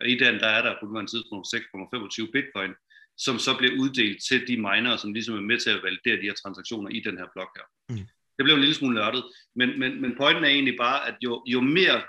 [0.00, 2.72] og i den der er der på nuværende tidspunkt 6,25 bitcoin,
[3.18, 6.28] som så bliver uddelt til de minere, som ligesom er med til at validere de
[6.28, 7.66] her transaktioner i den her blok her.
[7.88, 8.06] Mm.
[8.36, 9.24] Det blev en lille smule nørdet,
[9.56, 12.02] men, men, men pointen er egentlig bare, at jo, jo mere,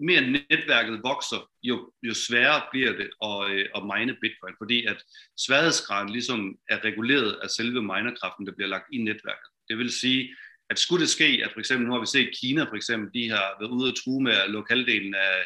[0.00, 4.98] mere netværket vokser, jo, jo sværere bliver det at, øh, at mine bitcoin, fordi at
[5.36, 9.50] sværhedsgraden ligesom er reguleret af selve minerkraften, der bliver lagt i netværket.
[9.68, 10.36] Det vil sige,
[10.70, 13.30] at skulle det ske, at for eksempel, nu har vi set Kina for eksempel, de
[13.30, 15.42] har været ude og true med at lukke halvdelen af,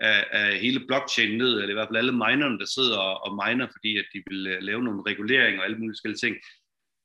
[0.00, 3.30] af, af hele blockchain ned, eller i hvert fald alle minerne, der sidder og, og
[3.40, 6.36] miner, fordi at de vil øh, lave nogle reguleringer og alle mulige forskellige ting.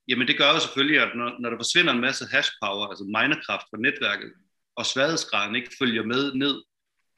[0.08, 3.04] Jamen det gør jo selvfølgelig, at når, når der forsvinder en masse hash power, altså
[3.04, 4.32] minerkraft fra netværket,
[4.76, 6.62] og sværhedsgraden ikke følger med ned,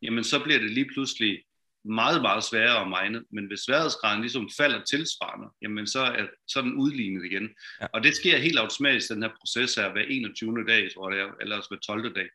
[0.03, 1.43] jamen så bliver det lige pludselig
[1.85, 6.63] meget, meget sværere at mine, men hvis sværhedsgraden ligesom falder tilsvarende, jamen så er, så
[6.63, 7.49] den udlignet igen.
[7.81, 7.87] Ja.
[7.95, 10.65] Og det sker helt automatisk, den her proces her, hver 21.
[10.69, 12.15] dag, tror jeg, eller også hver 12.
[12.15, 12.29] dag.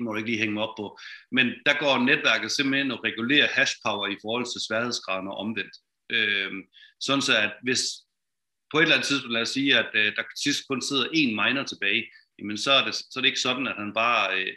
[0.00, 0.98] Må du ikke lige hænge mig op på.
[1.32, 5.76] Men der går netværket simpelthen og regulerer hash power i forhold til sværhedsgraden og omvendt.
[6.10, 6.60] Øhm,
[7.00, 7.82] sådan så at hvis
[8.70, 11.32] på et eller andet tidspunkt, lad os sige, at øh, der sidst kun sidder én
[11.40, 12.02] miner tilbage,
[12.38, 14.52] jamen så er det, så er det ikke sådan, at han bare øh,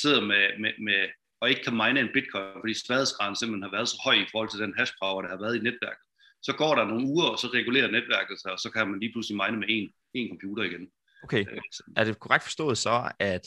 [0.00, 1.08] sidder med, med, med
[1.42, 4.50] og ikke kan mine en bitcoin, fordi sværhedsgraden simpelthen har været så høj i forhold
[4.50, 6.04] til den hash power, der har været i netværket.
[6.46, 9.12] Så går der nogle uger, og så regulerer netværket sig, og så kan man lige
[9.12, 10.84] pludselig mine med en, en computer igen.
[11.24, 11.60] Okay, øh,
[11.96, 13.44] er det korrekt forstået så, at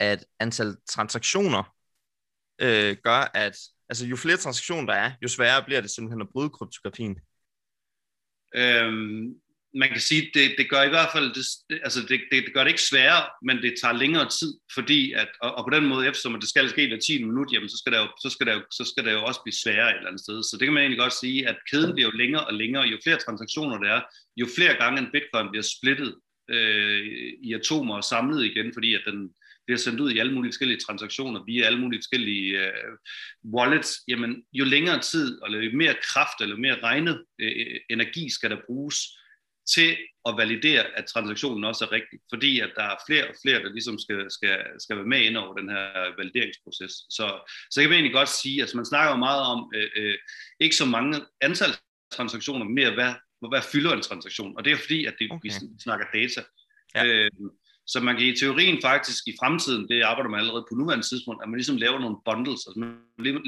[0.00, 1.74] at antal transaktioner
[2.60, 3.56] øh, gør, at
[3.88, 7.16] altså, jo flere transaktioner der er, jo sværere bliver det simpelthen at bryde kryptografien?
[8.54, 9.34] Øhm,
[9.74, 11.44] man kan sige, det, det gør i hvert fald, det,
[11.82, 15.28] altså det, det, det gør det ikke sværere, men det tager længere tid, fordi at,
[15.42, 17.92] og, og på den måde, eftersom det skal ske i 10 minut, jamen så skal,
[17.92, 20.08] der jo, så, skal der jo, så skal der jo også blive sværere et eller
[20.08, 20.42] andet sted.
[20.42, 22.98] Så det kan man egentlig godt sige, at kæden bliver jo længere og længere, jo
[23.04, 24.02] flere transaktioner der er,
[24.36, 26.14] jo flere gange en bitcoin bliver splittet
[26.50, 27.00] øh,
[27.42, 29.30] i atomer og samlet igen, fordi at den,
[29.70, 34.42] bliver sendt ud i alle mulige forskellige transaktioner via alle mulige forskellige uh, wallets, jamen
[34.52, 38.96] jo længere tid, eller jo mere kraft, eller mere regne uh, energi skal der bruges
[39.74, 39.96] til
[40.28, 43.72] at validere, at transaktionen også er rigtig, fordi at der er flere og flere, der
[43.72, 46.92] ligesom skal, skal, skal være med ind over den her valideringsproces.
[47.16, 47.26] Så,
[47.70, 50.18] så kan man egentlig godt sige, at altså man snakker jo meget om, øh, øh,
[50.60, 51.72] ikke så mange antal
[52.12, 53.12] transaktioner, mere hvad,
[53.52, 55.48] hvad fylder en transaktion, og det er fordi, at det, okay.
[55.48, 55.50] vi
[55.86, 56.42] snakker data.
[56.94, 57.04] Ja.
[57.06, 57.30] Øh,
[57.92, 61.42] så man kan i teorien faktisk i fremtiden, det arbejder man allerede på nuværende tidspunkt,
[61.42, 62.90] at man ligesom laver nogle bundles, altså man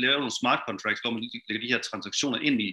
[0.04, 2.70] laver nogle smart contracts, hvor man lægger de her transaktioner ind i,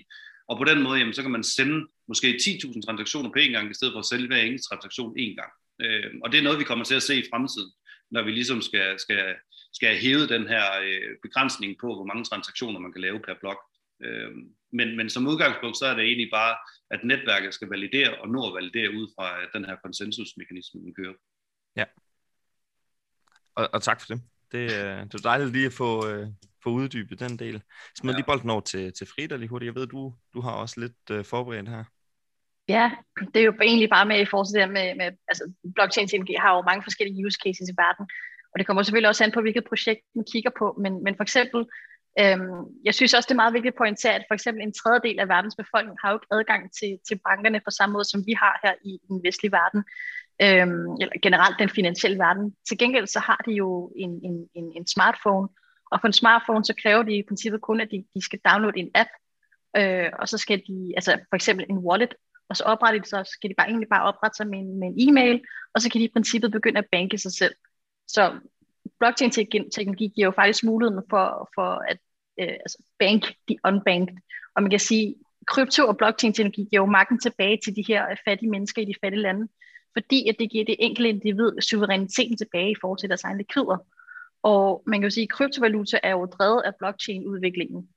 [0.49, 1.77] og på den måde, jamen, så kan man sende
[2.07, 5.33] måske 10.000 transaktioner på én gang, i stedet for at sælge hver enkelt transaktion én
[5.39, 5.51] gang.
[5.83, 7.71] Øh, og det er noget, vi kommer til at se i fremtiden,
[8.11, 9.35] når vi ligesom skal, skal,
[9.73, 13.59] skal hæve den her øh, begrænsning på, hvor mange transaktioner man kan lave per blok.
[14.05, 14.31] Øh,
[14.77, 16.55] men, men som udgangspunkt, så er det egentlig bare,
[16.91, 20.93] at netværket skal validere og nå at validere ud fra øh, den her konsensusmekanisme, den
[20.93, 21.13] kører.
[21.75, 21.85] Ja.
[23.55, 24.21] Og, og tak for det.
[24.51, 26.27] Det, øh, det er dejligt lige at få, øh,
[26.63, 27.61] få uddybet den del.
[27.99, 28.17] Smid ja.
[28.17, 29.67] lige bolden over til, til Frida lige hurtigt.
[29.67, 31.83] Jeg ved, du, du har også lidt øh, forberedt her.
[32.67, 32.91] Ja,
[33.33, 35.43] det er jo egentlig bare med i forhold til det med, med altså
[35.75, 38.05] blockchain-teknologi har jo mange forskellige use cases i verden,
[38.51, 41.23] og det kommer selvfølgelig også an på, hvilket projekt man kigger på, men, men for
[41.27, 41.59] eksempel,
[42.21, 45.19] øhm, jeg synes også, det er meget vigtigt at pointere, at for eksempel en tredjedel
[45.19, 48.33] af verdens befolkning har jo ikke adgang til, til bankerne på samme måde, som vi
[48.43, 49.81] har her i den vestlige verden,
[50.41, 52.55] øhm, eller generelt den finansielle verden.
[52.67, 55.47] Til gengæld så har de jo en, en, en, en smartphone,
[55.91, 58.79] og på en smartphone, så kræver de i princippet kun, at de, de skal downloade
[58.79, 59.09] en app,
[59.77, 62.13] øh, og så skal de, altså for eksempel en wallet,
[62.49, 64.87] og så opretter de, så skal de bare egentlig bare oprette sig med en, med
[64.87, 65.41] en e-mail,
[65.73, 67.55] og så kan de i princippet begynde at banke sig selv.
[68.07, 68.39] Så
[68.99, 71.97] blockchain-teknologi giver jo faktisk muligheden for, for at
[72.39, 74.15] øh, altså bank de unbanked.
[74.55, 75.15] Og man kan sige,
[75.47, 78.99] krypto og blockchain-teknologi giver jo magten tilbage til de her øh, fattige mennesker i de
[79.03, 79.47] fattige lande,
[79.93, 83.77] fordi at det giver det enkelte individ suveræniteten tilbage i forhold til deres egne likvider.
[84.43, 87.89] Og man kan jo sige, at kryptovaluta er jo drevet af blockchain-udviklingen.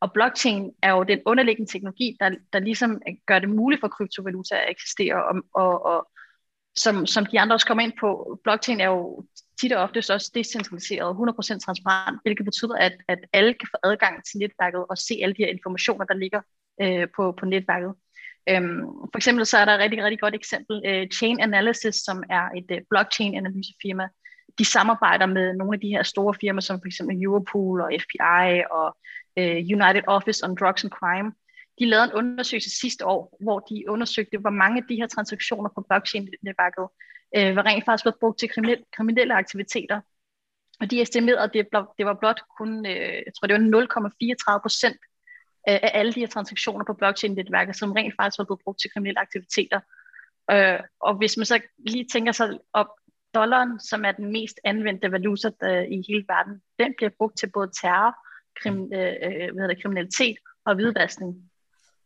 [0.00, 4.54] Og blockchain er jo den underliggende teknologi, der, der ligesom gør det muligt for kryptovaluta
[4.54, 5.24] at eksistere.
[5.24, 6.08] Og, og, og
[6.76, 9.24] som, som de andre også kommer ind på, blockchain er jo
[9.60, 13.76] tit og ofte også decentraliseret og 100% transparent, hvilket betyder, at, at alle kan få
[13.90, 16.40] adgang til netværket og se alle de her informationer, der ligger
[16.80, 17.94] øh, på, på netværket.
[18.48, 18.80] Øhm,
[19.12, 22.48] for eksempel så er der et rigtig, rigtig godt eksempel, øh, Chain Analysis, som er
[22.56, 24.08] et øh, blockchain-analysefirma.
[24.58, 28.62] De samarbejder med nogle af de her store firmaer, som for eksempel Europol og FBI
[28.70, 28.96] og
[29.38, 31.32] øh, United Office on Drugs and Crime.
[31.78, 35.70] De lavede en undersøgelse sidste år, hvor de undersøgte, hvor mange af de her transaktioner
[35.74, 36.86] på blockchain-netværket
[37.36, 40.00] øh, var rent faktisk blevet brugt til kriminelle, kriminelle aktiviteter.
[40.80, 44.62] Og de estimerede, at det, det var blot kun, øh, jeg tror det var 0,34
[44.62, 45.00] procent
[45.66, 49.20] af alle de her transaktioner på blockchain-netværket, som rent faktisk var blevet brugt til kriminelle
[49.20, 49.80] aktiviteter.
[50.50, 52.88] Øh, og hvis man så lige tænker sig op,
[53.34, 57.50] dollaren, som er den mest anvendte valuta der, i hele verden, den bliver brugt til
[57.50, 58.16] både terror,
[58.62, 61.50] krim, øh, øh hvad det, kriminalitet og hvidvaskning.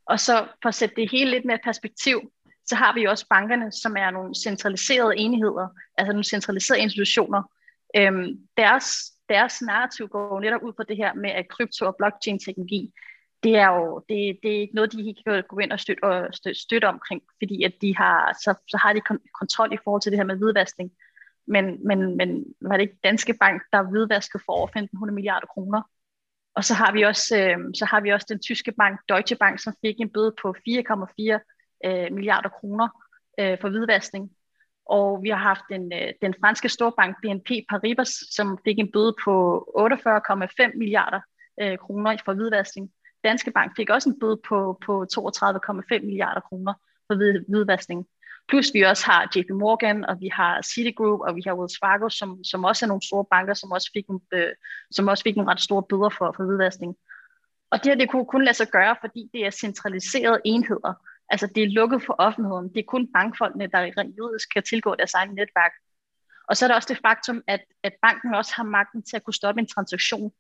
[0.07, 2.33] Og så for at sætte det hele lidt mere perspektiv,
[2.67, 7.43] så har vi også bankerne, som er nogle centraliserede enheder, altså nogle centraliserede institutioner.
[7.97, 8.87] Øhm, deres,
[9.29, 12.93] deres narrativ går netop ud på det her med, at krypto- og blockchain-teknologi,
[13.47, 16.35] det er jo det, det er ikke noget, de kan gå ind og støtte, og
[16.35, 19.01] støtte, støtte omkring, fordi at de har, så, så har de
[19.41, 20.91] kontrol i forhold til det her med hvidvaskning.
[21.47, 25.83] Men, men, men var det ikke Danske Bank, der hvidvaskede for over 1500 milliarder kroner?
[26.55, 29.61] Og så har vi også, øh, så har vi også den tyske bank, Deutsche Bank,
[29.61, 32.89] som fik en bøde på 4,4 øh, milliarder kroner
[33.41, 34.31] øh, for hvidvaskning.
[34.87, 39.15] Og vi har haft den, øh, den franske storbank BNP Paribas, som fik en bøde
[39.25, 39.35] på
[39.79, 41.21] 48,5 milliarder
[41.63, 42.91] øh, kroner for hvidvaskning.
[43.29, 46.75] Danske Bank fik også en bøde på, på 32,5 milliarder kroner
[47.07, 47.15] for
[47.51, 48.07] hvidvaskning.
[48.49, 52.09] Plus vi også har JP Morgan, og vi har Citigroup, og vi har Wells Fargo,
[52.09, 54.53] som, som også er nogle store banker, som også fik, en, øh,
[54.91, 56.97] som også fik en ret store bøder for, for hvidvaskning.
[57.71, 60.95] Og det her, det kunne kun lade sig gøre, fordi det er centraliserede enheder.
[61.29, 62.69] Altså det er lukket for offentligheden.
[62.75, 65.73] Det er kun bankfolkene, der juridisk kan tilgå deres egen netværk.
[66.49, 69.25] Og så er der også det faktum, at, at banken også har magten til at
[69.25, 70.33] kunne stoppe en transaktion,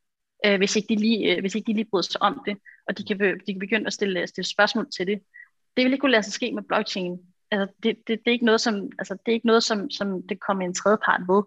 [0.46, 2.98] øh, hvis, ikke de lige, øh, hvis ikke de lige bryder sig om det, og
[2.98, 5.20] de kan, de kan begynde at stille, øh, stille spørgsmål til det.
[5.76, 7.18] Det vil ikke kunne lade sig ske med blockchain.
[7.50, 10.22] Altså, det, det, det, er ikke noget, som, altså, det er ikke noget, som, som
[10.22, 11.42] det kommer en tredje part med.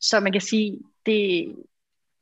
[0.00, 1.54] Så man kan sige, det,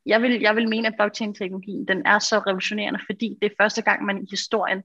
[0.07, 3.83] jeg, vil, jeg vil mene, at blockchain-teknologien den er så revolutionerende, fordi det er første
[3.83, 4.83] gang, man i historien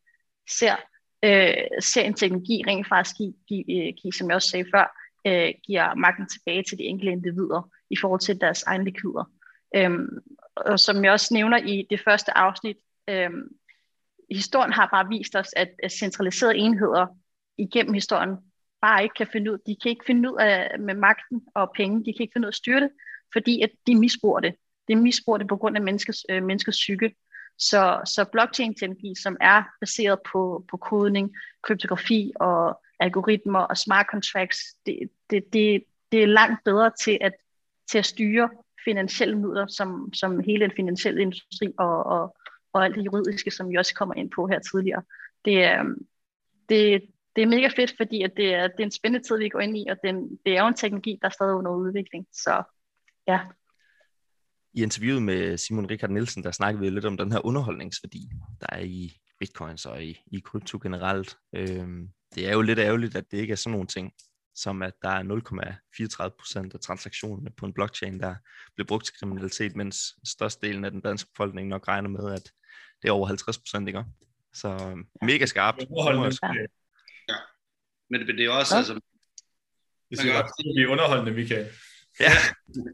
[0.50, 0.76] ser
[1.24, 4.86] øh, ser en teknologi rent faktisk, give, give, give, øh, som jeg også sagde før,
[5.28, 9.32] øh, giver magten tilbage til de enkelte individer i forhold til deres egne likvider.
[9.76, 10.10] Øhm,
[10.56, 12.78] og som jeg også nævner i det første afsnit,
[13.10, 13.50] øhm,
[14.32, 17.08] historien har bare vist os, at, at centraliserede enheder
[17.58, 18.38] igennem historien
[18.82, 22.06] bare ikke kan finde ud, de kan ikke finde ud af med magten og penge,
[22.06, 22.90] de kan ikke finde ud af at styre det,
[23.34, 24.56] fordi at de misbruger det.
[24.88, 27.16] De misbruger det på grund af menneskets, øh, menneskers psyke.
[27.58, 34.60] Så, så blockchain-teknologi, som er baseret på, på kodning, kryptografi og algoritmer og smart contracts,
[34.86, 37.34] det, det, det, det er langt bedre til at,
[37.92, 38.50] til at styre
[38.86, 42.36] finansielle midler, som, som hele den finansielle industri og, og,
[42.74, 45.04] og alt det juridiske, som vi også kommer ind på her tidligere.
[45.46, 45.84] Det er,
[46.70, 47.02] det,
[47.36, 49.60] det er mega fedt, fordi at det, er, det er en spændende tid, vi går
[49.60, 52.28] ind i, og den, det er jo en teknologi, der er stadig under udvikling.
[52.32, 52.64] Så
[53.28, 53.40] ja,
[54.74, 58.30] i interviewet med Simon Richard Nielsen, der snakkede vi lidt om den her underholdningsværdi,
[58.62, 61.38] der er i bitcoins og i, i krypto generelt.
[61.56, 64.14] Øhm, det er jo lidt ærgerligt, at det ikke er sådan nogle ting,
[64.56, 65.24] som at der er
[66.64, 68.36] 0,34% af transaktionerne på en blockchain, der
[68.76, 72.52] bliver brugt til kriminalitet, mens størstedelen af den danske befolkning nok regner med, at
[73.02, 73.28] det er over
[73.84, 74.06] 50% ikke?
[74.54, 75.80] Så mega skarpt.
[77.30, 77.36] Ja.
[78.10, 78.78] Men, men det er også, ja.
[78.78, 78.94] altså,
[80.10, 81.68] det skal godt at vi er underholdende, Michael.
[82.20, 82.34] Ja.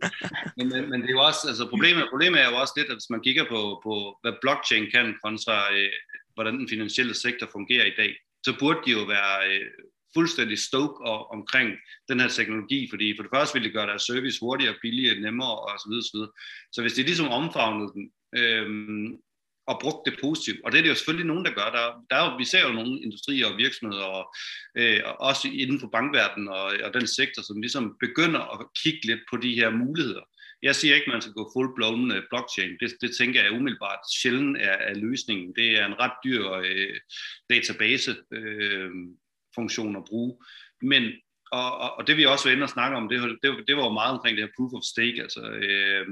[0.58, 2.96] men, men, men det er jo også, altså problemet, problemet er jo også lidt, at
[2.96, 5.92] hvis man kigger på, på hvad blockchain kan kontra, øh,
[6.36, 8.12] hvordan den finansielle sektor fungerer i dag,
[8.46, 9.72] så burde de jo være øh,
[10.14, 11.70] fuldstændig stoke og, omkring
[12.10, 15.60] den her teknologi, fordi for det første vil det gøre deres service hurtigere, billigere, nemmere
[15.60, 16.32] og så videre, så videre.
[16.72, 19.08] Så hvis de ligesom omfavnede den, øhm,
[19.68, 20.60] og brugte det positivt.
[20.64, 21.70] Og det er det jo selvfølgelig nogen, der gør.
[21.78, 24.26] Der, der er jo, vi ser jo nogle industrier og virksomheder, og,
[24.78, 29.24] øh, også inden for bankverdenen og, og den sektor, som ligesom begynder at kigge lidt
[29.32, 30.26] på de her muligheder.
[30.62, 32.72] Jeg siger ikke, at man skal gå full-blown øh, blockchain.
[32.80, 35.56] Det, det tænker jeg umiddelbart sjældent er, er løsningen.
[35.56, 36.96] Det er en ret dyr øh,
[37.50, 38.90] database, øh,
[39.98, 40.38] at bruge.
[40.82, 41.04] Men
[41.52, 43.84] og, og, og det vi også var inde og snakke om, det, det, det var
[43.84, 46.08] jo meget omkring det her proof of stake, altså øh,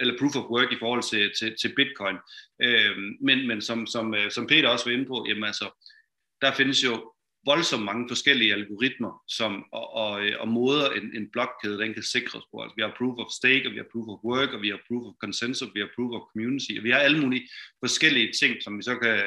[0.00, 2.16] eller proof of work i forhold til, til, til bitcoin.
[2.62, 5.84] Øh, men men som, som, øh, som Peter også var inde på, jamen altså,
[6.40, 7.11] der findes jo
[7.46, 12.02] voldsomt mange forskellige algoritmer som, og, og, øh, og måder en, en blokkæde den kan
[12.02, 12.62] sikres på.
[12.62, 14.80] Altså, vi har proof of stake, og vi har proof of work, og vi har
[14.88, 17.48] proof of consensus, og vi har proof of community, og vi har alle mulige
[17.84, 19.18] forskellige ting, som vi så kan,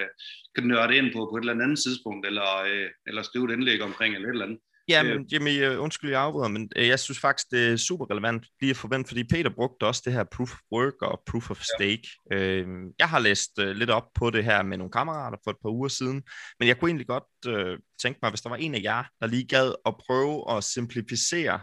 [0.55, 3.81] kan nørde ind på på et eller andet tidspunkt, eller, øh, eller skrive et indlæg
[3.81, 4.61] omkring, eller et eller andet.
[4.87, 8.11] Ja, men Jimmy, øh, undskyld, jeg afbryder, men øh, jeg synes faktisk, det er super
[8.11, 11.51] relevant lige at forvente, fordi Peter brugte også det her proof of work og proof
[11.51, 12.07] of stake.
[12.31, 12.35] Ja.
[12.35, 12.67] Øh,
[12.99, 15.87] jeg har læst lidt op på det her med nogle kammerater for et par uger
[15.87, 16.23] siden,
[16.59, 19.27] men jeg kunne egentlig godt øh, tænke mig, hvis der var en af jer, der
[19.27, 21.59] lige gad at prøve at simplificere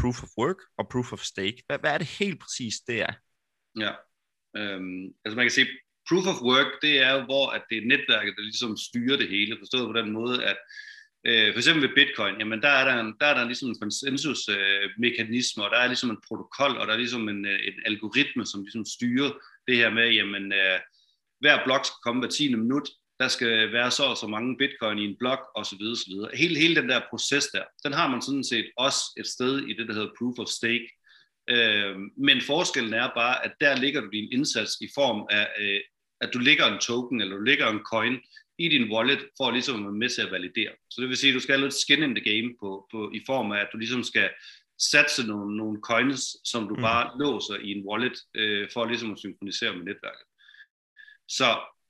[0.00, 1.62] proof of work og proof of stake.
[1.66, 3.12] Hvad, hvad er det helt præcis, det er?
[3.84, 3.92] Ja,
[4.56, 5.68] øhm, altså man kan sige,
[6.08, 9.28] proof of work, det er jo, hvor at det er netværket, der ligesom styrer det
[9.28, 10.56] hele, forstået på den måde, at
[11.26, 13.78] Øh, for eksempel ved Bitcoin, jamen der er der, en, der, er der ligesom en
[13.80, 17.72] konsensusmekanisme, øh, og der er ligesom en protokol, og der er ligesom en, øh, en
[17.86, 19.30] algoritme, som ligesom styrer
[19.68, 20.80] det her med, jamen øh,
[21.40, 22.54] hver blok skal komme hver 10.
[22.54, 22.88] minut,
[23.20, 26.06] der skal være så og så mange bitcoin i en blok, og så videre, så
[26.08, 26.30] videre.
[26.34, 29.72] Hele, hele den der proces der, den har man sådan set også et sted i
[29.72, 30.88] det, der hedder proof of stake.
[31.50, 35.80] Øh, men forskellen er bare, at der ligger du din indsats i form af, øh,
[36.20, 38.16] at du lægger en token, eller du lægger en coin
[38.58, 40.72] i din wallet, for ligesom at være med til at validere.
[40.90, 43.10] Så det vil sige, at du skal have lidt skin in the game på, på,
[43.14, 44.30] i form af, at du ligesom skal
[44.92, 46.82] satse nogle, nogle coins, som du mm.
[46.82, 50.26] bare låser i en wallet, øh, for ligesom at synkronisere med netværket.
[51.28, 51.48] Så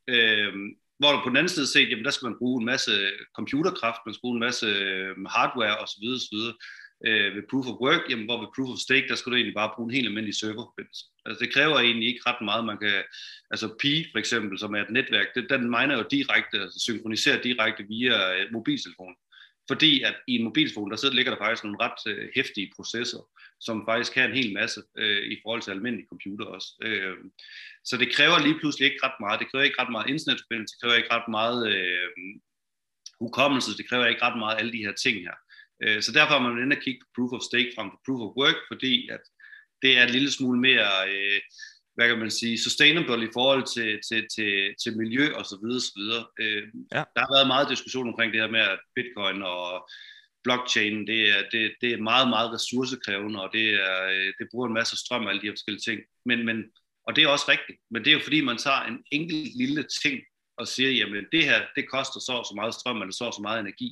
[0.08, 0.52] øh,
[0.98, 2.92] hvor du på den anden side set, jamen der skal man bruge en masse
[3.36, 6.04] computerkraft, man skal bruge en masse øh, hardware osv.
[6.18, 6.38] osv
[7.06, 9.54] øh, ved proof of work, jamen, hvor ved proof of stake, der skal du egentlig
[9.54, 11.04] bare bruge en helt almindelig serverforbindelse.
[11.26, 12.64] Altså det kræver egentlig ikke ret meget.
[12.64, 13.02] Man kan,
[13.50, 17.42] altså Pi for eksempel, som er et netværk, det, den miner jo direkte, altså synkroniserer
[17.42, 19.14] direkte via øh, mobiltelefon.
[19.68, 23.22] Fordi at i en mobiltelefon, der sidder, ligger der faktisk nogle ret øh, hæftige processer,
[23.60, 26.68] som faktisk kan en hel masse øh, i forhold til almindelige computer også.
[26.82, 27.16] Øh,
[27.84, 29.40] så det kræver lige pludselig ikke ret meget.
[29.40, 32.08] Det kræver ikke ret meget internetforbindelse, det kræver ikke ret meget øh,
[33.20, 35.36] hukommelse, det kræver ikke ret meget alle de her ting her.
[35.82, 38.20] Øh, så derfor har man inde at kigge på proof of stake frem for proof
[38.26, 39.24] of work, fordi at
[39.84, 41.40] det er en lille smule mere, øh,
[41.94, 45.80] hvad kan man sige, sustainable i forhold til, til, til, til miljø og så videre,
[45.80, 46.24] så videre.
[46.40, 46.62] Øh,
[46.96, 47.02] ja.
[47.14, 49.88] Der har været meget diskussion omkring det her med, at bitcoin og
[50.44, 54.00] blockchain, det er, det, det er meget, meget ressourcekrævende, og det, er,
[54.38, 56.00] det bruger en masse strøm og alle de her forskellige ting.
[56.28, 56.56] Men, men,
[57.06, 59.84] og det er også rigtigt, men det er jo fordi, man tager en enkelt lille
[60.02, 60.16] ting
[60.58, 63.34] og siger, jamen det her, det koster så og så meget strøm, eller så og
[63.34, 63.90] så meget energi.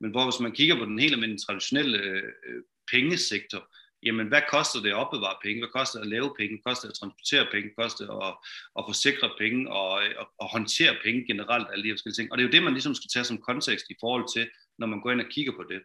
[0.00, 3.62] Men hvor hvis man kigger på den helt almindelige traditionelle øh, pengesektor,
[4.02, 6.84] jamen hvad koster det at opbevare penge, hvad koster det at lave penge, hvad koster
[6.86, 8.34] det at transportere penge, hvad koster det at,
[8.78, 12.28] at forsikre penge og, og, og håndtere penge generelt, alle de her forskellige ting.
[12.32, 14.44] Og det er jo det, man ligesom skal tage som kontekst i forhold til,
[14.78, 15.80] når man går ind og kigger på det.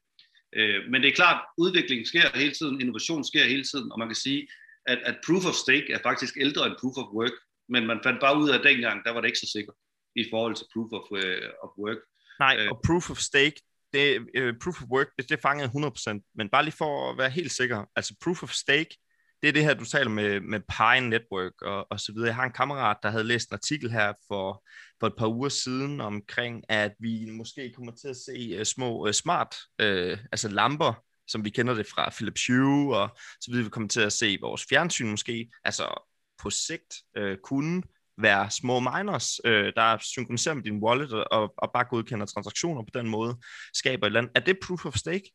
[0.59, 4.09] Øh, men det er klart, udvikling sker hele tiden, innovation sker hele tiden, og man
[4.11, 4.47] kan sige,
[4.91, 7.35] at, at proof of stake er faktisk ældre end proof of work,
[7.69, 9.75] men man fandt bare ud af, at dengang, der var det ikke så sikkert
[10.15, 12.01] i forhold til proof of, uh, of work.
[12.39, 13.61] Nej, øh, og proof of stake,
[13.97, 17.29] det, uh, proof of work, det, det fangede 100%, men bare lige for at være
[17.29, 18.97] helt sikker, altså proof of stake,
[19.41, 22.27] det er det her, du taler med, med Pine Network og, og så videre.
[22.27, 24.65] Jeg har en kammerat, der havde læst en artikel her for,
[24.99, 29.07] for et par uger siden omkring, at vi måske kommer til at se uh, små
[29.07, 33.09] uh, smart, uh, altså lamper, som vi kender det fra Philips Hue, og
[33.41, 37.83] så videre, vi kommer til at se vores fjernsyn måske, altså på sigt uh, kunne
[38.17, 42.99] være små miners, øh, der synkroniserer med din wallet og, og bare godkender transaktioner på
[42.99, 43.37] den måde,
[43.73, 44.31] skaber et eller andet.
[44.35, 45.31] Er det proof of stake?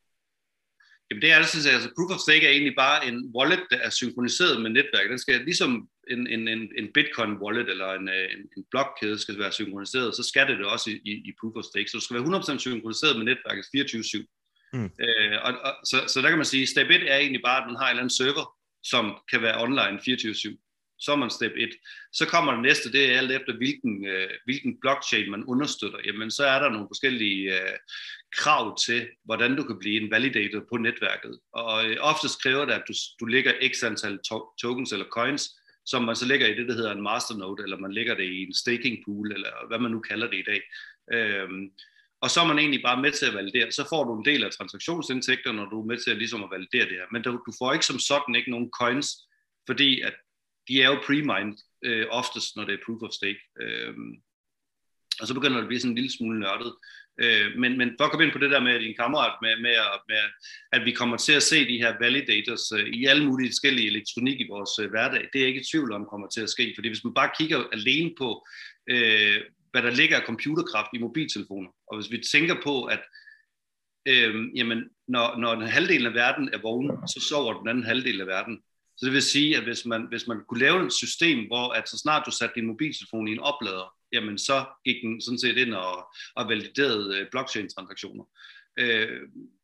[1.10, 3.90] Jamen det er altså, altså proof of stake er egentlig bare en wallet, der er
[3.90, 5.10] synkroniseret med netværket.
[5.10, 9.38] Den skal ligesom en, en, en, en bitcoin wallet eller en, en, en blokkæde skal
[9.38, 11.88] være synkroniseret, så skal det det også i, i, i proof of stake.
[11.88, 14.26] Så det skal være 100% synkroniseret med netværket 24-7.
[14.72, 14.90] Mm.
[15.04, 17.68] Øh, og, og, så, så der kan man sige, step 1 er egentlig bare, at
[17.70, 18.46] man har en eller anden server,
[18.92, 20.61] som kan være online 24-7
[21.04, 21.70] så er man step 1.
[22.12, 25.98] Så kommer det næste, det er alt efter hvilken, øh, hvilken blockchain man understøtter.
[26.04, 27.76] Jamen så er der nogle forskellige øh,
[28.36, 31.38] krav til, hvordan du kan blive en validator på netværket.
[31.52, 35.42] Og øh, oftest kræver det, at du, du lægger x antal to- tokens eller coins,
[35.86, 38.42] som man så lægger i det, der hedder en masternode, eller man lægger det i
[38.42, 40.60] en staking pool, eller hvad man nu kalder det i dag.
[41.12, 41.70] Øhm,
[42.22, 43.72] og så er man egentlig bare med til at validere.
[43.72, 46.50] Så får du en del af transaktionsindtægter, når du er med til at, ligesom at
[46.50, 47.08] validere det her.
[47.12, 49.08] Men du får ikke som sådan ikke nogen coins,
[49.66, 50.14] fordi at
[50.68, 53.40] de er jo pre-mined øh, oftest, når det er proof of stake.
[53.60, 53.94] Øh,
[55.20, 56.72] og så begynder det at blive sådan en lille smule nørdet.
[57.20, 59.76] Øh, men, men for at komme ind på det der med din kammerat, med, med,
[60.08, 60.16] med,
[60.72, 64.40] at vi kommer til at se de her validators øh, i alle mulige forskellige elektronik
[64.40, 66.72] i vores øh, hverdag, det er jeg ikke i tvivl om kommer til at ske.
[66.76, 68.46] Fordi hvis man bare kigger alene på,
[68.90, 69.40] øh,
[69.70, 73.02] hvad der ligger af computerkraft i mobiltelefoner, og hvis vi tænker på, at
[74.08, 78.20] øh, jamen, når, når den halvdel af verden er vågen, så sover den anden halvdel
[78.20, 78.62] af verden.
[79.02, 81.88] Så det vil sige, at hvis man, hvis man kunne lave et system, hvor at
[81.88, 85.56] så snart du satte din mobiltelefon i en oplader, jamen så gik den sådan set
[85.56, 88.24] ind og, og validerede øh, blockchain-transaktioner.
[88.78, 89.20] Øh,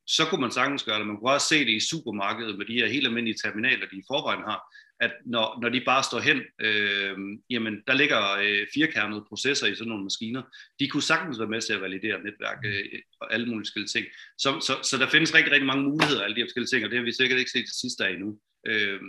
[0.07, 1.07] så kunne man sagtens gøre det.
[1.07, 4.09] Man kunne også se det i supermarkedet med de her helt almindelige terminaler, de i
[4.11, 4.61] forvejen har,
[5.01, 7.17] at når, når de bare står hen, øh,
[7.51, 10.43] jamen der ligger øh, firkernede processer i sådan nogle maskiner,
[10.81, 12.85] de kunne sagtens være med til at validere netværk øh,
[13.21, 14.07] og alle mulige forskellige ting.
[14.39, 16.91] Så, så, så der findes rigtig, rigtig mange muligheder af alle de forskellige ting, og
[16.91, 18.39] det har vi sikkert ikke set til sidste af endnu.
[18.67, 19.01] Øh,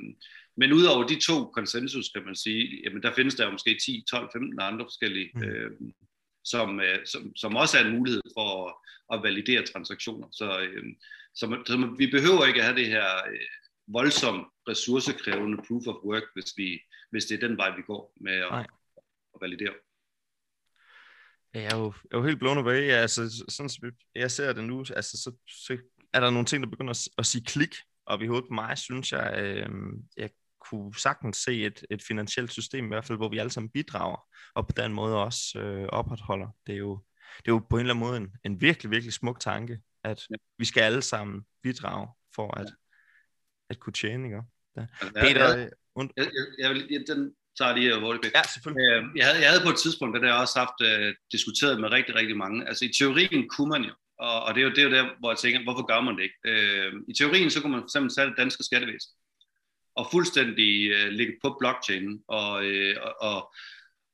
[0.57, 4.03] men udover de to konsensus, kan man sige, jamen der findes der jo måske 10,
[4.09, 5.43] 12, 15 andre forskellige, mm.
[5.43, 5.71] øh,
[6.43, 8.73] som, øh, som, som også er en mulighed for at,
[9.13, 10.27] at validere transaktioner.
[10.31, 10.83] Så, øh,
[11.35, 13.47] så, så vi behøver ikke at have det her øh,
[13.87, 16.79] voldsomt ressourcekrævende proof of work, hvis, vi,
[17.11, 18.59] hvis det er den vej, vi går med at,
[19.33, 19.73] at validere.
[21.53, 22.81] Jeg er jo, jeg er jo helt blown away.
[22.89, 25.77] Altså, sådan som jeg ser det nu, altså, så, så
[26.13, 28.77] er der nogle ting, der begynder at, at sige klik og i hovedet på mig,
[28.77, 29.69] synes jeg, øh,
[30.17, 33.69] jeg kunne sagtens se et, et finansielt system, i hvert fald, hvor vi alle sammen
[33.69, 36.47] bidrager, og på den måde også øh, opretholder.
[36.67, 37.03] Det er, jo,
[37.37, 40.21] det er jo på en eller anden måde en, en virkelig, virkelig smuk tanke, at
[40.29, 40.35] ja.
[40.57, 42.71] vi skal alle sammen bidrage for at, ja.
[43.69, 44.41] at kunne tjene, ikke?
[44.77, 44.85] Ja.
[45.21, 46.09] Peter, jeg, und...
[46.17, 48.85] jeg, jeg, jeg, vil, jeg, den tager lige hurtigt Ja, selvfølgelig.
[48.91, 51.91] Øh, jeg, havde, jeg havde på et tidspunkt, der jeg også haft uh, diskuteret med
[51.91, 52.67] rigtig, rigtig mange.
[52.67, 55.05] Altså i teorien kunne man jo og, og det, er jo, det er jo der,
[55.19, 56.39] hvor jeg tænker, hvorfor gør man det ikke?
[56.45, 59.11] Øh, I teorien, så kunne man fx tage det danske skattevæsen
[59.95, 63.53] og fuldstændig øh, ligge på blockchain og, øh, og, og,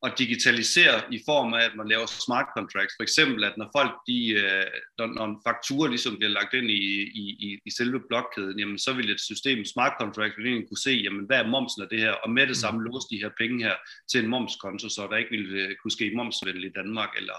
[0.01, 2.95] og digitalisere i form af, at man laver smart contracts.
[2.97, 4.65] For eksempel, at når folk, de, øh,
[4.97, 6.83] når, når en faktura ligesom bliver lagt ind i,
[7.23, 11.25] i, i selve blokkæden, jamen så vil et system, smart contracts, vil kunne se, jamen
[11.25, 12.85] hvad er momsen af det her, og med det samme mm.
[12.85, 13.75] låse de her penge her
[14.11, 17.37] til en momskonto, så der ikke vil øh, kunne ske momsvindel i Danmark, eller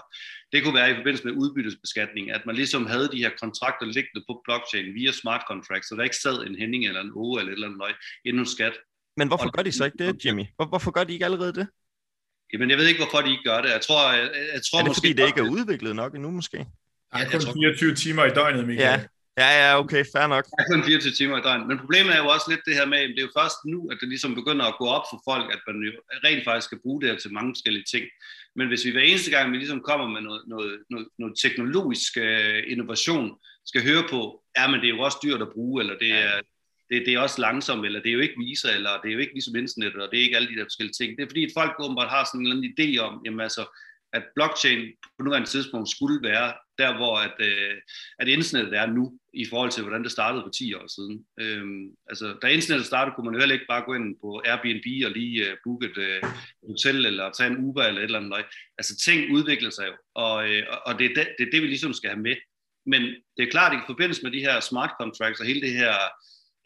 [0.51, 4.21] det kunne være i forbindelse med udbyttesbeskatning, at man ligesom havde de her kontrakter liggende
[4.29, 7.51] på blockchain via smart contracts, så der ikke sad en Henning eller en O eller
[7.51, 7.93] et eller andet løg
[8.25, 8.75] inden skat.
[9.17, 10.45] Men hvorfor og, gør de så ikke det, Jimmy?
[10.55, 11.67] Hvor, hvorfor gør de ikke allerede det?
[12.53, 13.69] Jamen, jeg ved ikke, hvorfor de ikke gør det.
[13.69, 16.31] Jeg tror, jeg, jeg tror er det måske, fordi, det ikke er udviklet nok endnu,
[16.31, 16.57] måske?
[17.13, 18.99] Er kun 24 timer i døgnet, Michael.
[18.99, 19.05] Ja.
[19.43, 20.45] Ja, ja, okay, fair nok.
[20.59, 21.67] Er kun 24 timer i døgnet.
[21.67, 23.89] Men problemet er jo også lidt det her med, at det er jo først nu,
[23.91, 25.91] at det ligesom begynder at gå op for folk, at man jo
[26.25, 28.05] rent faktisk skal bruge det her til mange forskellige ting.
[28.55, 32.11] Men hvis vi hver eneste gang, vi ligesom kommer med noget, noget, noget, noget teknologisk
[32.17, 33.27] uh, innovation,
[33.65, 34.19] skal høre på,
[34.57, 36.33] ja, men det er jo også dyrt at bruge, eller det er,
[36.89, 39.19] det, det er også langsomt, eller det er jo ikke viser, eller det er jo
[39.19, 41.17] ikke ligesom internet, og det er ikke alle de der forskellige ting.
[41.17, 43.63] Det er fordi, at folk åbenbart har sådan en eller anden idé om, jamen altså,
[44.13, 44.81] at blockchain
[45.17, 47.75] på nuværende tidspunkt skulle være der, hvor at, øh,
[48.19, 51.25] at internettet er nu, i forhold til, hvordan det startede for 10 år siden.
[51.39, 54.87] Øhm, altså, da internettet startede, kunne man jo heller ikke bare gå ind på Airbnb
[55.05, 56.21] og lige øh, booke et øh,
[56.69, 58.45] hotel, eller tage en Uber, eller et eller andet.
[58.77, 61.67] Altså, ting udvikler sig jo, og, øh, og det, er det, det er det, vi
[61.67, 62.35] ligesom skal have med.
[62.85, 63.01] Men
[63.37, 65.93] det er klart, at i forbindelse med de her smart contracts og hele det her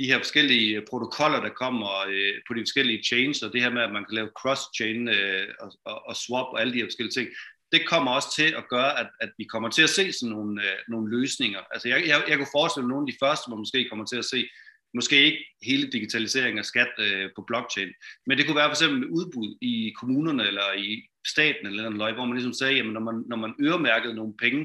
[0.01, 3.69] de her forskellige øh, protokoller, der kommer øh, på de forskellige chains, og det her
[3.69, 6.89] med, at man kan lave cross-chain øh, og, og, og swap og alle de her
[6.91, 7.29] forskellige ting,
[7.71, 10.63] det kommer også til at gøre, at, at vi kommer til at se sådan nogle,
[10.63, 11.59] øh, nogle løsninger.
[11.73, 14.17] Altså jeg, jeg, jeg kunne forestille mig nogle af de første, hvor måske kommer til
[14.23, 14.39] at se,
[14.93, 17.91] måske ikke hele digitalisering af skat øh, på blockchain,
[18.27, 20.89] men det kunne være for eksempel udbud i kommunerne eller i
[21.27, 24.61] staten eller noget, hvor man ligesom sagde, jamen når man, når man øremærkede nogle penge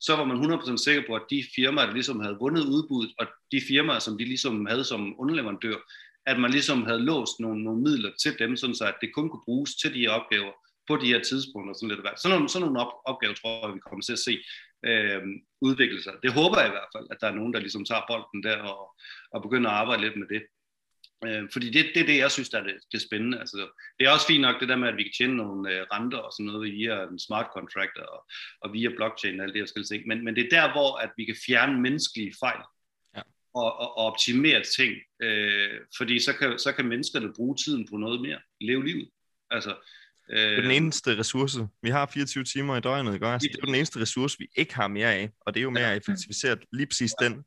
[0.00, 3.26] så var man 100% sikker på, at de firmaer, der ligesom havde vundet udbuddet, og
[3.52, 5.76] de firmaer, som de ligesom havde som underleverandør,
[6.26, 9.28] at man ligesom havde låst nogle, nogle midler til dem, sådan så at det kun
[9.28, 10.52] kunne bruges til de her opgaver
[10.88, 11.74] på de her tidspunkter.
[11.74, 14.34] Sådan, lidt sådan, nogle, sådan nogle op, opgaver tror jeg, vi kommer til at se
[14.88, 15.22] øh,
[15.60, 16.14] udvikle sig.
[16.22, 18.58] Det håber jeg i hvert fald, at der er nogen, der ligesom tager bolden der
[18.72, 18.82] og,
[19.34, 20.42] og begynder at arbejde lidt med det.
[21.26, 23.40] Øh, fordi det, det er det, jeg synes, der er det, det er spændende.
[23.40, 23.68] Altså,
[23.98, 26.18] det er også fint nok det der med, at vi kan tjene nogle øh, renter
[26.18, 28.24] og sådan noget via en smart contract og,
[28.60, 30.06] og via blockchain og alt det her forskellige ting.
[30.08, 32.60] Men, men det er der, hvor at vi kan fjerne menneskelige fejl
[33.16, 33.22] Ja.
[33.54, 34.92] og, og, og optimere ting.
[35.22, 38.38] Øh, fordi så kan, så kan menneskerne bruge tiden på noget mere.
[38.60, 39.08] Leve livet.
[39.50, 39.70] Altså,
[40.30, 41.58] øh, Det er den eneste ressource.
[41.82, 43.26] Vi har 24 timer i døgnet, ikke?
[43.26, 45.70] Altså, det er den eneste ressource, vi ikke har mere af, og det er jo
[45.70, 47.44] mere effektiviseret lige præcis den.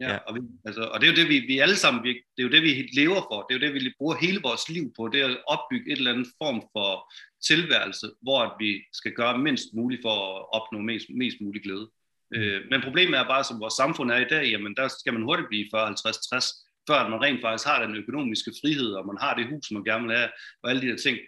[0.00, 0.16] Ja, Ja.
[0.16, 2.42] Og, vi, altså, og det er jo det, vi, vi alle sammen, vi, det er
[2.42, 3.42] jo det, vi lever for.
[3.42, 5.08] Det er jo det, vi bruger hele vores liv på.
[5.08, 7.12] Det er at opbygge et eller andet form for
[7.48, 11.90] tilværelse, hvor at vi skal gøre mindst muligt for at opnå mest, mest mulig glæde.
[12.34, 15.22] Øh, men problemet er bare, som vores samfund er i dag, jamen der skal man
[15.22, 16.46] hurtigt blive 40, 50, 60,
[16.88, 20.06] før man rent faktisk har den økonomiske frihed, og man har det hus, man gerne
[20.06, 20.30] vil have,
[20.62, 21.18] og alle de der ting.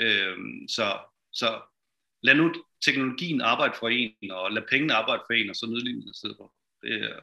[0.00, 0.36] Øh,
[0.68, 0.86] så,
[1.32, 1.48] så
[2.22, 2.54] lad nu
[2.84, 5.66] teknologien arbejde for en, og lad pengene arbejde for en, og så
[6.14, 6.52] stedet for.
[6.82, 7.20] Det er,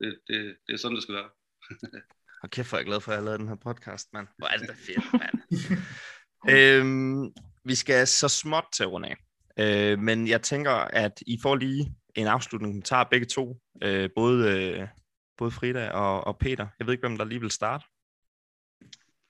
[0.00, 1.30] det, det, det er sådan, det skal være.
[2.42, 4.28] Og kæft, hvor er jeg glad for, at jeg har lavet den her podcast, mand.
[4.38, 5.38] Hvor er det da fedt, mand.
[6.54, 7.32] øhm,
[7.64, 9.16] vi skal så småt til at runde af.
[9.58, 12.76] Øh, men jeg tænker, at I får lige en afslutning.
[12.76, 13.60] Vi tager begge to.
[13.82, 14.88] Øh, både, øh,
[15.36, 16.66] både Frida og, og Peter.
[16.78, 17.84] Jeg ved ikke, hvem der lige vil starte.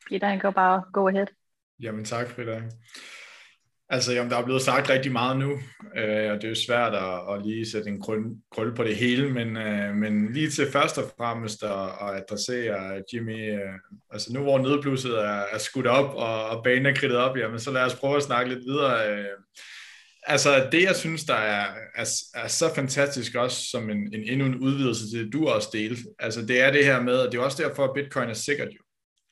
[0.08, 1.26] Peter, han går bare go ahead.
[1.80, 2.62] Jamen tak, Frida.
[3.88, 5.50] Altså, jamen, der er blevet sagt rigtig meget nu,
[5.96, 8.22] øh, og det er jo svært at, at lige sætte en krøl,
[8.54, 11.70] krøl på det hele, men, øh, men lige til først og fremmest at,
[12.00, 13.74] at adressere Jimmy, øh,
[14.12, 17.58] altså nu hvor nødblusset er, er skudt op, og, og banen er kridtet op, jamen
[17.58, 19.10] så lad os prøve at snakke lidt videre.
[19.10, 19.24] Øh,
[20.26, 24.46] altså det, jeg synes, der er, er, er så fantastisk også, som en, en endnu
[24.46, 27.38] en udvidelse til det, du også delte, altså det er det her med, og det
[27.38, 28.83] er også derfor, at Bitcoin er sikkert jo.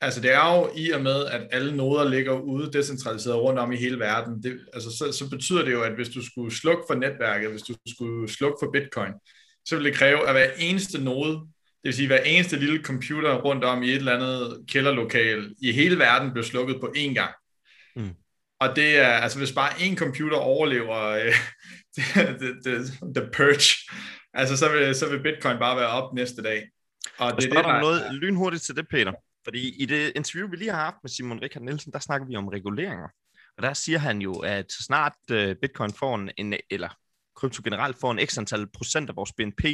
[0.02, 3.72] Altså det er jo i og med, at alle noder ligger ude decentraliseret rundt om
[3.72, 4.42] i hele verden.
[4.42, 7.62] Det, altså så, så betyder det jo, at hvis du skulle slukke for netværket, hvis
[7.62, 9.12] du skulle slukke for bitcoin,
[9.64, 13.34] så ville det kræve, at hver eneste node, det vil sige hver eneste lille computer
[13.34, 17.34] rundt om i et eller andet kælderlokal i hele verden blev slukket på én gang.
[17.96, 18.14] Mm.
[18.60, 21.34] Og det er, altså hvis bare én computer overlever øh,
[22.40, 22.78] the, the,
[23.14, 23.94] the purge,
[24.34, 26.68] altså så vil, så vil bitcoin bare være op næste dag.
[27.18, 29.12] Og det er det, dig der, noget lynhurtigt til det, Peter.
[29.44, 32.36] Fordi i det interview, vi lige har haft med Simon Richard Nielsen, der snakker vi
[32.36, 33.08] om reguleringer.
[33.56, 36.88] Og der siger han jo, at så snart øh, Bitcoin får en, en, eller
[37.36, 39.64] krypto generelt får en ekstra antal procent af vores BNP,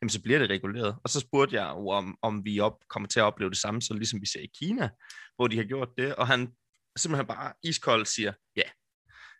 [0.00, 0.96] jamen så bliver det reguleret.
[1.04, 3.82] Og så spurgte jeg jo, om, om vi op, kommer til at opleve det samme,
[3.82, 4.90] så ligesom vi ser i Kina,
[5.36, 6.14] hvor de har gjort det.
[6.14, 6.52] Og han
[6.96, 8.62] simpelthen bare iskold siger, ja.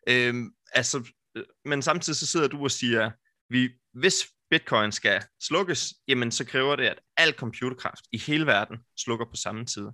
[0.08, 3.10] Øhm, altså, øh, men samtidig så sidder du og siger,
[3.50, 8.76] vi, hvis bitcoin skal slukkes, jamen så kræver det, at al computerkraft i hele verden
[8.96, 9.86] slukker på samme tid.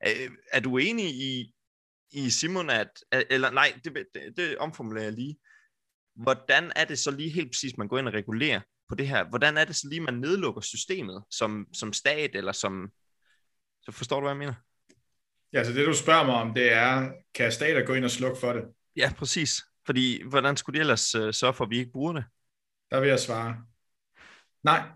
[0.00, 1.54] Er, er du enig i,
[2.12, 2.90] i Simon, at,
[3.30, 5.36] eller nej, det, det, det omformulerer jeg lige.
[6.14, 9.24] Hvordan er det så lige helt præcis, man går ind og regulerer på det her?
[9.24, 12.90] Hvordan er det så lige, man nedlukker systemet som, som stat, eller som...
[13.82, 14.54] Så forstår du, hvad jeg mener?
[15.52, 18.40] ja, så det du spørger mig om, det er, kan stater gå ind og slukke
[18.40, 18.64] for det?
[18.96, 19.62] Ja, præcis.
[19.86, 22.24] Fordi, hvordan skulle de ellers uh, sørge for, at vi ikke bruger det?
[22.90, 23.56] Der vil jeg svare,
[24.64, 24.82] nej.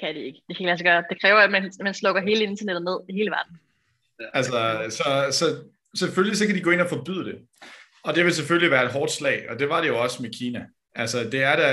[0.00, 0.40] Kan det ikke.
[0.48, 1.04] Det kan ikke lade sig gøre.
[1.10, 3.58] Det kræver, at man, man slukker hele internettet ned i hele verden.
[4.34, 5.62] Altså, så, så
[5.98, 7.38] selvfølgelig så kan de gå ind og forbyde det.
[8.04, 10.30] Og det vil selvfølgelig være et hårdt slag, og det var det jo også med
[10.38, 10.66] Kina.
[10.94, 11.70] Altså, det er da,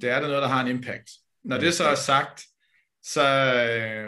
[0.00, 1.10] det er da noget, der har en impact.
[1.44, 2.42] Når det så er sagt,
[3.04, 3.22] så,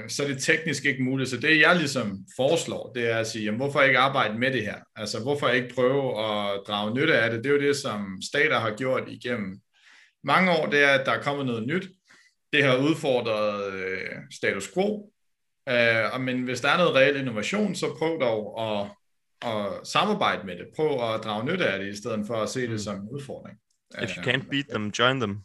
[0.09, 1.31] så er det teknisk ikke muligt.
[1.31, 4.63] Så det, jeg ligesom foreslår, det er at sige, jamen, hvorfor ikke arbejde med det
[4.63, 4.77] her?
[4.97, 7.45] Altså, hvorfor ikke prøve at drage nytte af det?
[7.45, 9.61] Det er jo det, som stater har gjort igennem
[10.25, 11.89] mange år, det er, at der er kommet noget nyt.
[12.53, 15.13] Det har udfordret øh, status quo,
[15.69, 18.87] øh, men hvis der er noget reel innovation, så prøv dog at,
[19.51, 20.67] at samarbejde med det.
[20.77, 22.79] Prøv at drage nytte af det, i stedet for at se det Mm.
[22.79, 23.59] som en udfordring.
[24.03, 25.39] If you Øh, can't beat them, join them.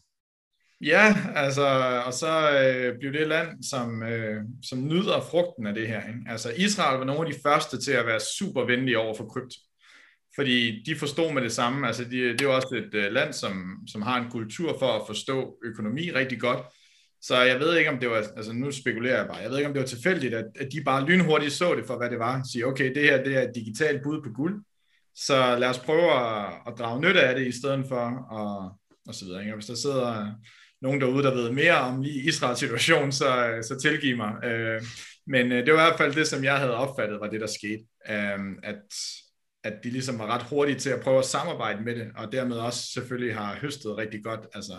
[0.82, 1.68] Ja, altså,
[2.06, 6.08] og så øh, blev det et land, som, øh, som nyder frugten af det her.
[6.08, 6.20] Ikke?
[6.30, 9.58] Altså, Israel var nogle af de første til at være super venlige over for krypto.
[10.40, 11.88] Fordi de forstod med det samme.
[11.88, 14.88] Altså, de, det er jo også et øh, land, som, som har en kultur for
[14.88, 16.60] at forstå økonomi rigtig godt.
[17.22, 19.68] Så jeg ved ikke, om det var, altså nu spekulerer jeg bare, jeg ved ikke,
[19.68, 22.42] om det var tilfældigt, at, at de bare lynhurtigt så det for, hvad det var.
[22.52, 24.64] Sige, okay, det her det er et digitalt bud på guld,
[25.16, 29.16] så lad os prøve at, at drage nytte af det, i stedet for, og, og
[29.16, 29.42] så videre.
[29.42, 29.54] Ikke?
[29.54, 30.32] Og hvis der sidder
[30.82, 34.34] nogen derude, der ved mere om lige Israels situation, så, øh, så tilgiv mig.
[34.44, 34.82] Øh,
[35.28, 37.48] men øh, det var i hvert fald det, som jeg havde opfattet, var det, der
[37.48, 37.84] skete.
[38.10, 38.84] Øh, at,
[39.64, 42.58] at de ligesom var ret hurtige til at prøve at samarbejde med det, og dermed
[42.58, 44.48] også selvfølgelig har høstet rigtig godt.
[44.54, 44.74] Altså,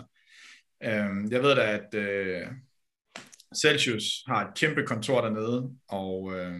[0.83, 2.47] øh, jeg ved da, at øh,
[3.61, 6.59] Celsius har et kæmpe kontor dernede, og, øh,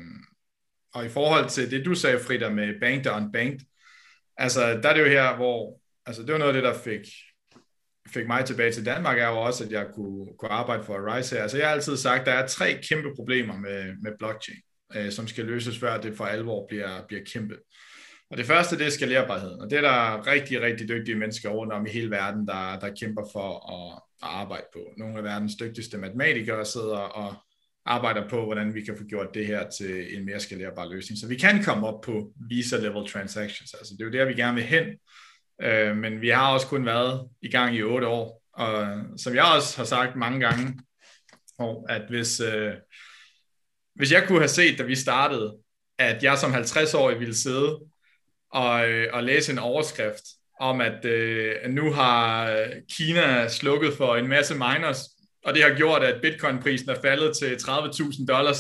[0.94, 3.60] og i forhold til det, du sagde, Frida, med banked og unbanked,
[4.38, 7.02] altså der er det jo her, hvor, altså det var noget af det, der fik
[8.14, 11.36] fik mig tilbage til Danmark, er jo også, at jeg kunne, kunne arbejde for Arise
[11.36, 11.42] her.
[11.42, 14.60] Altså jeg har altid sagt, at der er tre kæmpe problemer med, med blockchain,
[14.96, 17.58] øh, som skal løses, før det for alvor bliver, bliver kæmpe.
[18.32, 21.74] Og det første, det er skalerbarhed, og det er der rigtig, rigtig dygtige mennesker rundt
[21.74, 24.80] om i hele verden, der, der kæmper for at, at arbejde på.
[24.98, 27.34] Nogle af verdens dygtigste matematikere sidder og
[27.86, 31.20] arbejder på, hvordan vi kan få gjort det her til en mere skalerbar løsning.
[31.20, 33.74] Så vi kan komme op på Visa-level transactions.
[33.74, 34.86] Altså det er jo der, vi gerne vil hen.
[35.62, 38.44] Øh, men vi har også kun været i gang i otte år.
[38.54, 40.80] Og som jeg også har sagt mange gange,
[41.90, 42.74] at hvis, øh,
[43.96, 45.58] hvis jeg kunne have set, da vi startede,
[45.98, 47.91] at jeg som 50-årig ville sidde
[48.52, 50.24] og, øh, og læse en overskrift
[50.60, 52.54] om, at øh, nu har
[52.98, 55.00] Kina slukket for en masse miners,
[55.46, 58.58] og det har gjort, at bitcoin-prisen er faldet til 30.000 dollars,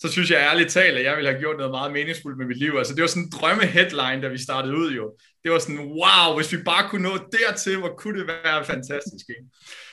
[0.00, 2.58] så synes jeg ærligt talt, at jeg ville have gjort noget meget meningsfuldt med mit
[2.58, 2.74] liv.
[2.78, 5.16] Altså det var sådan en drømme-headline, da vi startede ud jo.
[5.42, 9.24] Det var sådan, wow, hvis vi bare kunne nå dertil, hvor kunne det være fantastisk.
[9.28, 9.48] Ikke?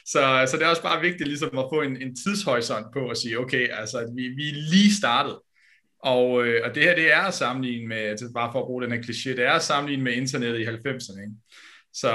[0.06, 3.18] Så, så det er også bare vigtigt ligesom at få en, en tidshorisont på at
[3.18, 5.36] sige, okay, altså vi, vi er lige startet.
[6.06, 8.84] Og, øh, og det her, det er at sammenligne med, altså bare for at bruge
[8.84, 11.22] den her kliché, det er at sammenligne med internettet i 90'erne.
[11.22, 11.34] Ikke?
[11.94, 12.12] Så,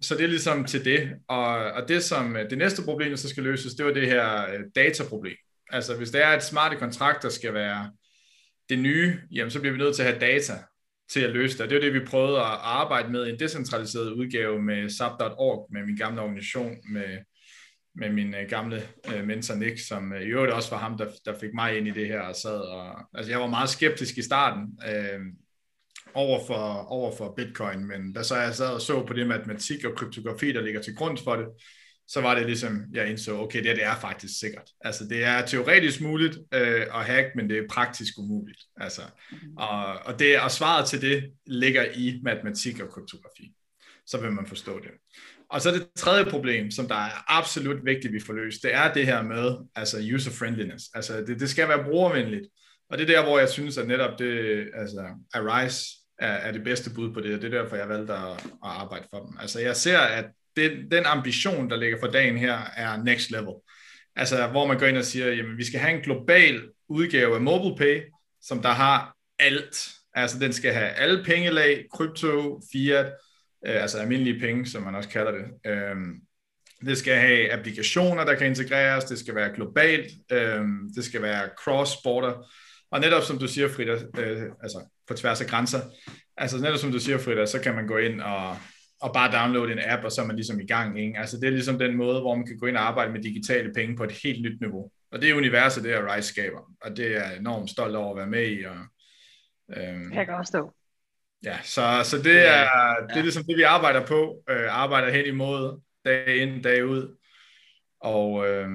[0.00, 1.10] så det er ligesom til det.
[1.28, 4.06] Og, og det som øh, det næste problem, der så skal løses, det var det
[4.06, 5.36] her øh, dataproblem.
[5.70, 7.92] Altså hvis det er et smarte kontrakt, der skal være
[8.68, 10.52] det nye, jamen så bliver vi nødt til at have data
[11.12, 11.70] til at løse det.
[11.70, 15.86] Det er det, vi prøvede at arbejde med i en decentraliseret udgave med SAP.org, med
[15.86, 17.18] min gamle organisation, med,
[18.00, 21.06] med min uh, gamle uh, mentor Nick, som uh, i øvrigt også var ham, der,
[21.24, 22.60] der fik mig ind i det her og sad.
[22.60, 25.20] Og, altså jeg var meget skeptisk i starten uh,
[26.14, 29.84] over, for, over for Bitcoin, men da så jeg sad og så på det matematik
[29.84, 31.46] og kryptografi, der ligger til grund for det,
[32.08, 34.70] så var det ligesom, jeg indså, okay, det, det er faktisk sikkert.
[34.80, 38.58] Altså, det er teoretisk muligt øh, at hack, men det er praktisk umuligt.
[38.76, 39.02] Altså,
[39.56, 43.52] og, og, det, og svaret til det ligger i matematik og kryptografi.
[44.06, 44.90] Så vil man forstå det.
[45.50, 48.92] Og så det tredje problem, som der er absolut vigtigt, vi får løst, det er
[48.92, 50.84] det her med altså user-friendliness.
[50.94, 52.46] Altså, det, det skal være brugervenligt.
[52.90, 55.86] Og det er der, hvor jeg synes, at netop det, altså, Arise
[56.18, 58.50] er, er det bedste bud på det, og det er derfor, jeg valgte at, at
[58.62, 59.36] arbejde for dem.
[59.40, 60.24] Altså, jeg ser, at
[60.56, 63.54] det, den ambition, der ligger for dagen her, er next level.
[64.16, 67.40] Altså, hvor man går ind og siger, jamen, vi skal have en global udgave af
[67.40, 68.02] MobilePay,
[68.42, 69.88] som der har alt.
[70.14, 73.12] Altså, den skal have alle pengelag, krypto, fiat,
[73.66, 75.44] øh, altså almindelige penge, som man også kalder det.
[75.66, 75.96] Øh,
[76.84, 80.64] det skal have applikationer, der kan integreres, det skal være globalt, øh,
[80.96, 82.54] det skal være cross-border,
[82.90, 85.80] og netop som du siger, Frida, øh, altså på tværs af grænser,
[86.36, 88.56] altså netop som du siger, Frida, så kan man gå ind og,
[89.00, 91.00] og bare downloade en app, og så er man ligesom i gang.
[91.00, 91.18] Ikke?
[91.18, 93.72] Altså det er ligesom den måde, hvor man kan gå ind og arbejde med digitale
[93.74, 94.90] penge på et helt nyt niveau.
[95.12, 98.10] Og det er universet, det er Rise skaber, og det er jeg enormt stolt over
[98.10, 98.64] at være med i.
[98.64, 98.76] Og,
[99.76, 100.72] øhm, jeg kan også stå.
[101.44, 102.68] Ja, så, så det, er,
[103.08, 107.16] det er ligesom det, vi arbejder på, øh, arbejder hen imod, dag ind, dag ud.
[108.00, 108.68] Og, øh,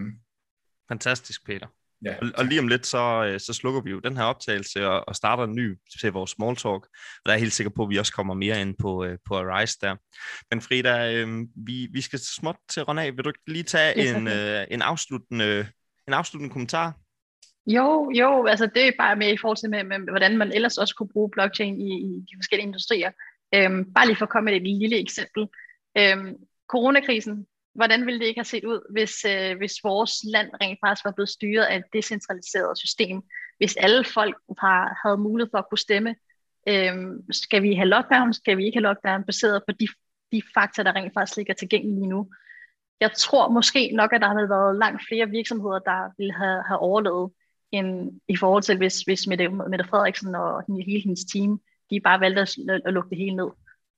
[0.89, 1.67] Fantastisk, Peter.
[2.05, 2.15] Ja.
[2.21, 5.03] Og, og lige om lidt, så, øh, så slukker vi jo den her optagelse og,
[5.07, 6.83] og starter en ny til vores small talk.
[6.83, 9.17] Og der er jeg helt sikker på, at vi også kommer mere ind på, øh,
[9.25, 9.95] på Arise der.
[10.51, 13.11] Men Frida, øh, vi, vi skal småt til at runde af.
[13.17, 15.67] Vil du lige tage en, øh, en, afsluttende,
[16.07, 16.93] en afsluttende kommentar?
[17.67, 20.77] Jo, jo, altså det er bare med i forhold til, med, med, hvordan man ellers
[20.77, 23.11] også kunne bruge blockchain i, i de forskellige industrier.
[23.55, 25.47] Øhm, bare lige for at komme med et lille eksempel.
[25.97, 26.35] Øhm,
[26.67, 31.05] coronakrisen hvordan ville det ikke have set ud, hvis, øh, hvis vores land rent faktisk
[31.05, 33.21] var blevet styret af et decentraliseret system?
[33.57, 36.15] Hvis alle folk har, havde mulighed for at kunne stemme,
[36.67, 39.87] øhm, skal vi have lockdown, skal vi ikke have lockdown, baseret på de,
[40.31, 42.29] de fakta, der rent faktisk ligger tilgængelige nu.
[42.99, 46.79] Jeg tror måske nok, at der havde været langt flere virksomheder, der ville have, have
[46.79, 47.31] overlevet,
[47.75, 51.59] end i forhold til, hvis, hvis Mette, Mette Frederiksen og hele hendes team,
[51.89, 53.49] de bare valgte at, at lukke det hele ned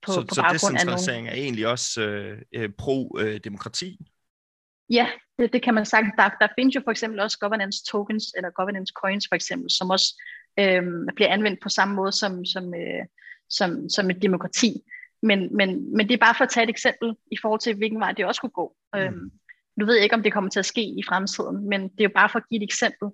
[0.05, 3.97] på, så, på så decentralisering er egentlig også øh, øh, pro-demokrati?
[4.01, 5.07] Øh, ja,
[5.39, 6.05] det, det kan man sagt.
[6.17, 9.89] Der, der findes jo for eksempel også governance tokens, eller governance coins for eksempel, som
[9.89, 10.23] også
[10.59, 10.83] øh,
[11.15, 13.05] bliver anvendt på samme måde som, som, øh,
[13.49, 14.81] som, som et demokrati.
[15.21, 17.99] Men, men, men det er bare for at tage et eksempel i forhold til, hvilken
[17.99, 18.75] vej det også kunne gå.
[18.93, 18.99] Mm.
[18.99, 19.31] Øhm,
[19.77, 22.03] nu ved jeg ikke, om det kommer til at ske i fremtiden, men det er
[22.03, 23.09] jo bare for at give et eksempel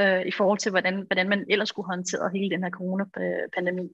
[0.00, 3.88] øh, i forhold til, hvordan, hvordan man ellers skulle håndtere hele den her coronapandemi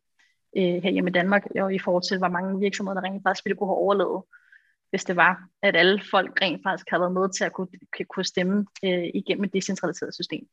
[0.57, 3.45] øh, her hjemme i Danmark, og i forhold til, hvor mange virksomheder, der rent faktisk
[3.45, 4.23] ville kunne have overlevet,
[4.91, 7.69] hvis det var, at alle folk rent faktisk havde været med til at kunne,
[8.09, 10.47] kunne stemme øh, igennem et decentraliseret system.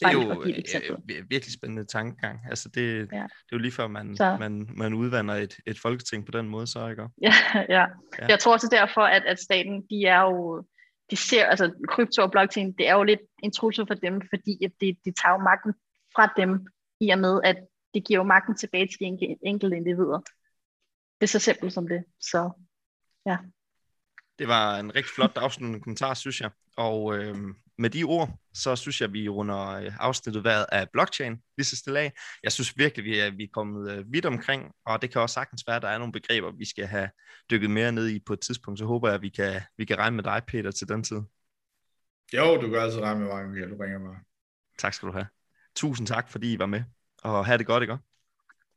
[0.00, 2.40] Det er jo øh, virkelig spændende tankegang.
[2.50, 3.16] Altså det, ja.
[3.16, 6.66] det er jo lige før, man, man, man udvander et, et folketing på den måde,
[6.66, 7.02] så ikke?
[7.22, 7.32] Ja,
[7.68, 7.86] ja.
[8.18, 8.26] ja.
[8.28, 10.64] Jeg tror også derfor, at, at staten, de er jo,
[11.10, 14.64] de ser, altså krypto og blockchain, det er jo lidt en trussel for dem, fordi
[14.64, 15.74] at det, det tager jo magten
[16.14, 16.66] fra dem,
[17.00, 17.56] i og med, at
[17.94, 20.20] det giver jo magten tilbage til de enkelte individer.
[21.20, 22.04] Det er så simpelt som det.
[22.20, 22.50] Så
[23.26, 23.36] ja.
[24.38, 26.50] Det var en rigtig flot afsluttende kommentar, synes jeg.
[26.76, 27.36] Og øh,
[27.78, 31.64] med de ord, så synes jeg, at vi runder øh, afsnittet været af blockchain lige
[31.64, 32.12] så stille af.
[32.42, 35.34] Jeg synes virkelig, vi er, vi er kommet øh, vidt omkring, og det kan også
[35.34, 37.10] sagtens være, at der er nogle begreber, vi skal have
[37.50, 38.78] dykket mere ned i på et tidspunkt.
[38.78, 41.20] Så håber jeg, at vi kan, vi kan regne med dig, Peter, til den tid.
[42.34, 43.70] Jo, du kan altid regne med mig, Michael.
[43.70, 44.16] Du ringer mig.
[44.78, 45.26] Tak skal du have.
[45.76, 46.82] Tusind tak, fordi I var med,
[47.22, 47.96] og have det godt, ikke?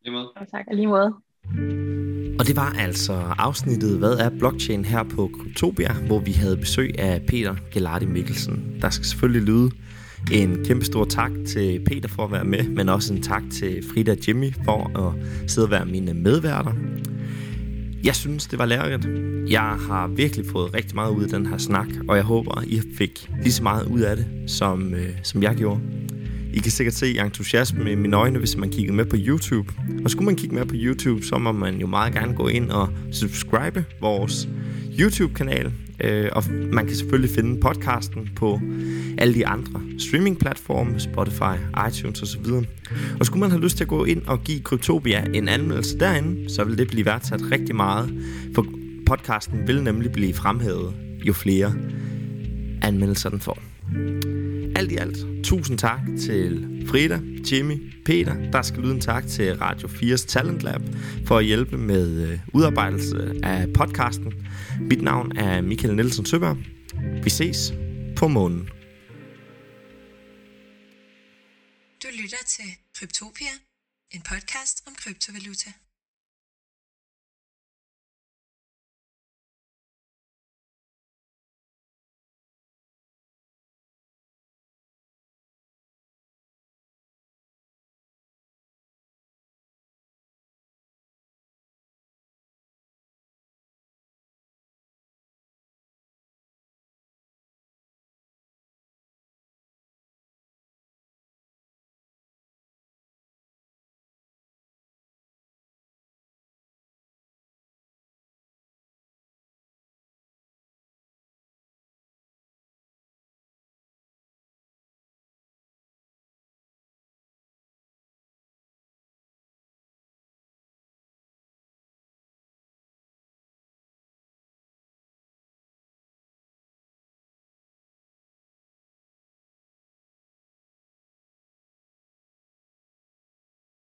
[0.02, 0.34] Lige måde.
[0.40, 1.99] Ja, tak, og lige måde.
[2.40, 7.00] Og det var altså afsnittet Hvad er blockchain her på Kryptopia, hvor vi havde besøg
[7.00, 8.64] af Peter Gelardi Mikkelsen.
[8.82, 9.72] Der skal selvfølgelig lyde
[10.32, 13.84] en kæmpe stor tak til Peter for at være med, men også en tak til
[13.94, 15.14] Frida og Jimmy for at
[15.50, 16.72] sidde og være mine medværter.
[18.04, 19.08] Jeg synes, det var lærerigt.
[19.50, 22.82] Jeg har virkelig fået rigtig meget ud af den her snak, og jeg håber, I
[22.98, 25.80] fik lige så meget ud af det, som, øh, som jeg gjorde.
[26.54, 29.74] I kan sikkert se entusiasme i mine øjne, hvis man kigger med på YouTube.
[30.04, 32.72] Og skulle man kigge med på YouTube, så må man jo meget gerne gå ind
[32.72, 34.50] og subscribe vores
[35.00, 35.72] YouTube-kanal.
[36.04, 36.44] Øh, og
[36.74, 38.62] man kan selvfølgelig finde podcasten på
[39.18, 41.56] alle de andre streamingplatforme, Spotify,
[41.90, 42.46] iTunes osv.
[43.20, 46.50] Og skulle man have lyst til at gå ind og give Kryptopia en anmeldelse derinde,
[46.50, 48.14] så vil det blive værdsat rigtig meget.
[48.56, 48.66] For
[49.06, 50.94] podcasten vil nemlig blive fremhævet,
[51.28, 51.74] jo flere
[52.82, 53.60] anmeldelser den får.
[54.80, 57.20] Alt i alt, tusind tak til Frida,
[57.52, 58.52] Jimmy, Peter.
[58.52, 60.82] Der skal lyde en tak til Radio 4's Talent Lab
[61.26, 64.34] for at hjælpe med øh, udarbejdelse af podcasten.
[64.82, 66.58] Mit navn er Michael Nielsen Søberg.
[67.24, 67.74] Vi ses
[68.16, 68.70] på månen.
[72.04, 72.70] Du lytter til
[73.00, 73.54] Kryptopia,
[74.12, 75.70] en podcast om kryptovaluta.